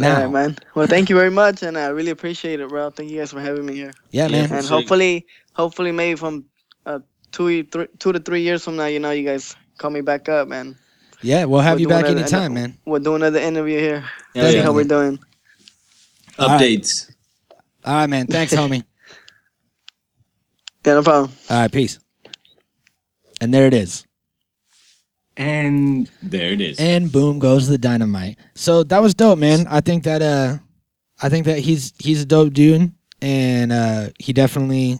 now. 0.00 0.14
right, 0.14 0.30
man. 0.30 0.56
Well, 0.74 0.86
thank 0.86 1.10
you 1.10 1.16
very 1.16 1.30
much, 1.30 1.62
and 1.62 1.78
I 1.78 1.88
really 1.88 2.10
appreciate 2.10 2.60
it, 2.60 2.68
bro. 2.68 2.90
Thank 2.90 3.10
you 3.10 3.18
guys 3.18 3.32
for 3.32 3.40
having 3.40 3.66
me 3.66 3.74
here. 3.74 3.92
Yeah, 4.10 4.28
Yeah. 4.28 4.46
man. 4.46 4.50
And 4.50 4.66
hopefully, 4.66 5.26
hopefully, 5.54 5.92
maybe 5.92 6.16
from 6.16 6.46
uh, 6.86 7.00
two, 7.32 7.64
three, 7.64 7.88
two 7.98 8.12
to 8.12 8.20
three 8.20 8.42
years 8.42 8.64
from 8.64 8.76
now, 8.76 8.86
you 8.86 9.00
know, 9.00 9.10
you 9.12 9.24
guys 9.24 9.56
call 9.78 9.90
me 9.90 10.00
back 10.02 10.28
up, 10.28 10.48
man. 10.48 10.76
Yeah, 11.22 11.44
we'll 11.46 11.60
have 11.60 11.76
We're 11.76 11.82
you 11.82 11.88
back 11.88 12.04
it- 12.06 12.16
anytime, 12.16 12.54
man. 12.54 12.78
We'll 12.84 13.00
do 13.02 13.14
another 13.16 13.40
interview 13.40 13.78
here. 13.78 14.04
Hell 14.34 14.50
See 14.50 14.56
yeah. 14.56 14.62
how 14.62 14.72
we're 14.72 14.84
doing. 14.84 15.18
All 16.38 16.48
right. 16.48 16.60
Updates. 16.60 17.10
All 17.84 17.94
right, 17.94 18.06
man. 18.06 18.26
Thanks, 18.26 18.54
homie. 18.54 18.84
Yeah, 20.86 20.94
no 20.94 21.02
problem. 21.02 21.32
All 21.50 21.60
right, 21.60 21.70
peace. 21.70 21.98
And 23.42 23.52
there 23.52 23.66
it 23.66 23.74
is. 23.74 24.06
And 25.36 26.10
there 26.22 26.52
it 26.52 26.62
is. 26.62 26.80
And 26.80 27.12
boom 27.12 27.38
goes 27.38 27.68
the 27.68 27.76
dynamite. 27.76 28.38
So 28.54 28.84
that 28.84 29.02
was 29.02 29.14
dope, 29.14 29.38
man. 29.38 29.66
I 29.68 29.80
think 29.82 30.04
that 30.04 30.22
uh 30.22 30.58
I 31.20 31.28
think 31.28 31.44
that 31.44 31.58
he's 31.58 31.92
he's 31.98 32.22
a 32.22 32.26
dope 32.26 32.54
dude 32.54 32.90
and 33.20 33.70
uh 33.70 34.08
he 34.18 34.32
definitely 34.32 34.98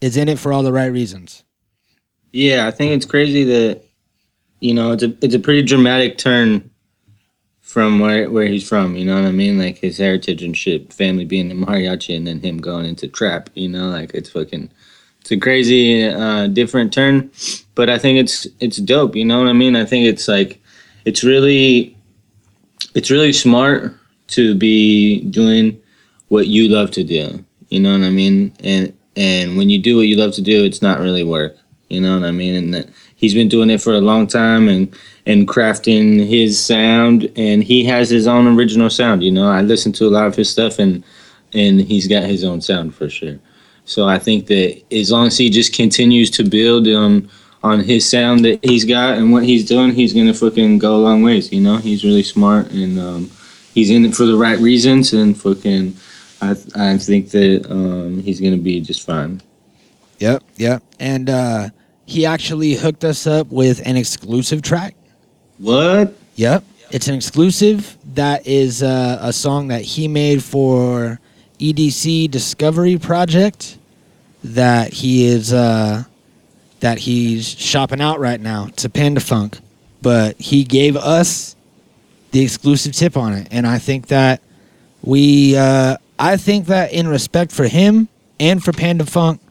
is 0.00 0.16
in 0.16 0.30
it 0.30 0.38
for 0.38 0.50
all 0.52 0.62
the 0.62 0.72
right 0.72 0.86
reasons. 0.90 1.44
Yeah, 2.32 2.66
I 2.66 2.70
think 2.70 2.92
it's 2.92 3.06
crazy 3.06 3.44
that 3.44 3.84
you 4.60 4.74
know 4.74 4.92
it's 4.92 5.02
a 5.02 5.16
it's 5.22 5.34
a 5.34 5.38
pretty 5.38 5.62
dramatic 5.62 6.18
turn 6.18 6.70
from 7.68 7.98
where 8.00 8.30
where 8.30 8.46
he's 8.46 8.66
from. 8.66 8.96
You 8.96 9.04
know 9.04 9.16
what 9.16 9.28
I 9.28 9.32
mean? 9.32 9.58
Like 9.58 9.76
his 9.78 9.98
heritage 9.98 10.42
and 10.42 10.56
shit, 10.56 10.90
family 10.92 11.26
being 11.26 11.50
in 11.50 11.64
mariachi, 11.64 12.16
and 12.16 12.26
then 12.26 12.40
him 12.40 12.58
going 12.58 12.86
into 12.86 13.08
trap. 13.08 13.50
You 13.54 13.68
know, 13.68 13.88
like 13.88 14.14
it's 14.14 14.30
fucking 14.30 14.70
it's 15.20 15.30
a 15.30 15.36
crazy 15.36 16.04
uh, 16.04 16.46
different 16.46 16.94
turn, 16.94 17.30
but 17.74 17.90
I 17.90 17.98
think 17.98 18.18
it's 18.18 18.46
it's 18.60 18.78
dope. 18.78 19.14
You 19.14 19.26
know 19.26 19.38
what 19.38 19.48
I 19.48 19.52
mean? 19.52 19.76
I 19.76 19.84
think 19.84 20.06
it's 20.06 20.28
like 20.28 20.62
it's 21.04 21.22
really 21.22 21.94
it's 22.94 23.10
really 23.10 23.34
smart 23.34 23.94
to 24.28 24.54
be 24.54 25.20
doing 25.24 25.78
what 26.28 26.46
you 26.46 26.68
love 26.68 26.90
to 26.92 27.04
do. 27.04 27.44
You 27.68 27.80
know 27.80 27.92
what 27.92 28.06
I 28.06 28.10
mean? 28.10 28.54
And 28.60 28.96
and 29.14 29.58
when 29.58 29.68
you 29.68 29.78
do 29.78 29.96
what 29.96 30.06
you 30.06 30.16
love 30.16 30.32
to 30.34 30.42
do, 30.42 30.64
it's 30.64 30.80
not 30.80 31.00
really 31.00 31.22
work. 31.22 31.56
You 31.90 32.00
know 32.00 32.18
what 32.18 32.26
I 32.26 32.30
mean? 32.30 32.54
And 32.54 32.72
that 32.72 32.88
he's 33.18 33.34
been 33.34 33.48
doing 33.48 33.68
it 33.68 33.82
for 33.82 33.92
a 33.92 34.00
long 34.00 34.26
time 34.26 34.68
and 34.68 34.96
and 35.26 35.46
crafting 35.46 36.26
his 36.26 36.58
sound 36.58 37.30
and 37.36 37.62
he 37.62 37.84
has 37.84 38.08
his 38.08 38.26
own 38.26 38.46
original 38.46 38.88
sound, 38.88 39.22
you 39.22 39.30
know. 39.30 39.50
I 39.50 39.60
listen 39.60 39.92
to 39.92 40.06
a 40.06 40.14
lot 40.16 40.26
of 40.26 40.34
his 40.34 40.48
stuff 40.48 40.78
and 40.78 41.04
and 41.52 41.80
he's 41.80 42.08
got 42.08 42.22
his 42.22 42.44
own 42.44 42.62
sound 42.62 42.94
for 42.94 43.10
sure. 43.10 43.38
So 43.84 44.08
I 44.08 44.18
think 44.18 44.46
that 44.46 44.82
as 44.92 45.10
long 45.10 45.26
as 45.26 45.36
he 45.36 45.50
just 45.50 45.74
continues 45.74 46.30
to 46.32 46.44
build 46.44 46.88
on 46.88 47.28
on 47.62 47.80
his 47.80 48.08
sound 48.08 48.44
that 48.44 48.64
he's 48.64 48.84
got 48.84 49.18
and 49.18 49.32
what 49.32 49.44
he's 49.44 49.66
doing, 49.66 49.92
he's 49.92 50.14
gonna 50.14 50.34
fucking 50.34 50.78
go 50.78 50.96
a 50.96 51.02
long 51.02 51.22
ways, 51.22 51.52
you 51.52 51.60
know. 51.60 51.76
He's 51.76 52.04
really 52.04 52.22
smart 52.22 52.70
and 52.70 52.98
um, 52.98 53.30
he's 53.74 53.90
in 53.90 54.04
it 54.04 54.14
for 54.14 54.24
the 54.24 54.36
right 54.36 54.58
reasons 54.58 55.12
and 55.12 55.38
fucking 55.38 55.96
I 56.40 56.50
I 56.76 56.98
think 56.98 57.30
that 57.32 57.66
um, 57.68 58.22
he's 58.22 58.40
gonna 58.40 58.56
be 58.56 58.80
just 58.80 59.04
fine. 59.04 59.42
Yep, 60.20 60.42
yep. 60.56 60.82
And 60.98 61.28
uh 61.28 61.68
he 62.08 62.24
actually 62.24 62.72
hooked 62.72 63.04
us 63.04 63.26
up 63.26 63.48
with 63.48 63.86
an 63.86 63.94
exclusive 63.94 64.62
track. 64.62 64.94
What? 65.58 66.14
Yep. 66.36 66.64
It's 66.90 67.06
an 67.06 67.14
exclusive 67.14 67.98
that 68.14 68.46
is 68.46 68.82
uh, 68.82 69.18
a 69.20 69.30
song 69.30 69.68
that 69.68 69.82
he 69.82 70.08
made 70.08 70.42
for 70.42 71.20
EDC 71.60 72.30
Discovery 72.30 72.96
Project 72.96 73.76
that 74.42 74.94
he 74.94 75.26
is 75.26 75.52
uh, 75.52 76.04
that 76.80 76.96
he's 76.96 77.46
shopping 77.46 78.00
out 78.00 78.20
right 78.20 78.40
now 78.40 78.68
to 78.76 78.88
Panda 78.88 79.20
Funk. 79.20 79.58
But 80.00 80.40
he 80.40 80.64
gave 80.64 80.96
us 80.96 81.56
the 82.30 82.42
exclusive 82.42 82.94
tip 82.94 83.18
on 83.18 83.34
it, 83.34 83.48
and 83.50 83.66
I 83.66 83.78
think 83.78 84.06
that 84.06 84.40
we 85.02 85.58
uh, 85.58 85.98
I 86.18 86.38
think 86.38 86.68
that 86.68 86.90
in 86.90 87.06
respect 87.06 87.52
for 87.52 87.68
him 87.68 88.08
and 88.40 88.64
for 88.64 88.72
Panda 88.72 89.04
Funk, 89.04 89.42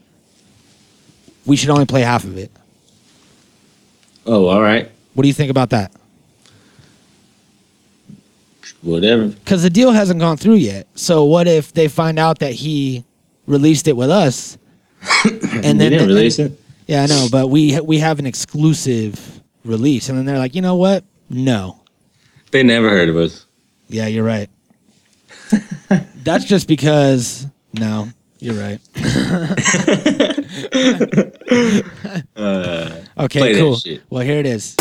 we 1.48 1.56
should 1.56 1.70
only 1.70 1.86
play 1.86 2.02
half 2.02 2.24
of 2.24 2.38
it. 2.38 2.52
Oh, 4.26 4.48
all 4.48 4.62
right. 4.62 4.92
What 5.14 5.24
do 5.24 5.28
you 5.28 5.34
think 5.34 5.50
about 5.50 5.72
that? 5.72 5.92
Whatever. 8.82 9.30
because 9.30 9.64
the 9.64 9.70
deal 9.70 9.92
hasn't 9.92 10.20
gone 10.20 10.38
through 10.38 10.56
yet. 10.56 10.88
So 10.94 11.26
what 11.26 11.48
if 11.48 11.74
they 11.74 11.88
find 11.88 12.20
out 12.20 12.40
that 12.40 12.54
he 12.54 13.04
released 13.48 13.88
it 13.88 13.98
with 13.98 14.10
us, 14.10 14.58
and 15.26 15.80
then 15.82 15.92
didn't 15.92 16.08
release 16.08 16.38
it. 16.38 16.60
Yeah, 16.86 17.04
I 17.04 17.06
know, 17.08 17.28
but 17.32 17.48
we 17.48 17.80
we 17.82 17.98
have 18.00 18.20
an 18.20 18.26
exclusive 18.26 19.42
release, 19.66 20.10
and 20.10 20.18
then 20.18 20.26
they're 20.26 20.38
like, 20.38 20.54
you 20.54 20.62
know 20.62 20.76
what? 20.76 21.04
No. 21.30 21.82
They 22.52 22.64
never 22.64 22.90
heard 22.90 23.10
of 23.10 23.18
us. 23.18 23.46
Yeah, 23.90 24.08
you're 24.08 24.24
right. 24.24 24.50
That's 26.24 26.46
just 26.46 26.68
because. 26.68 27.48
No, 27.74 28.10
you're 28.40 28.56
right. 28.56 28.80
Uh, 32.36 33.02
Okay, 33.18 33.56
cool. 33.56 33.78
Well, 34.10 34.24
here 34.24 34.40
it 34.40 34.46
is. 34.46 34.76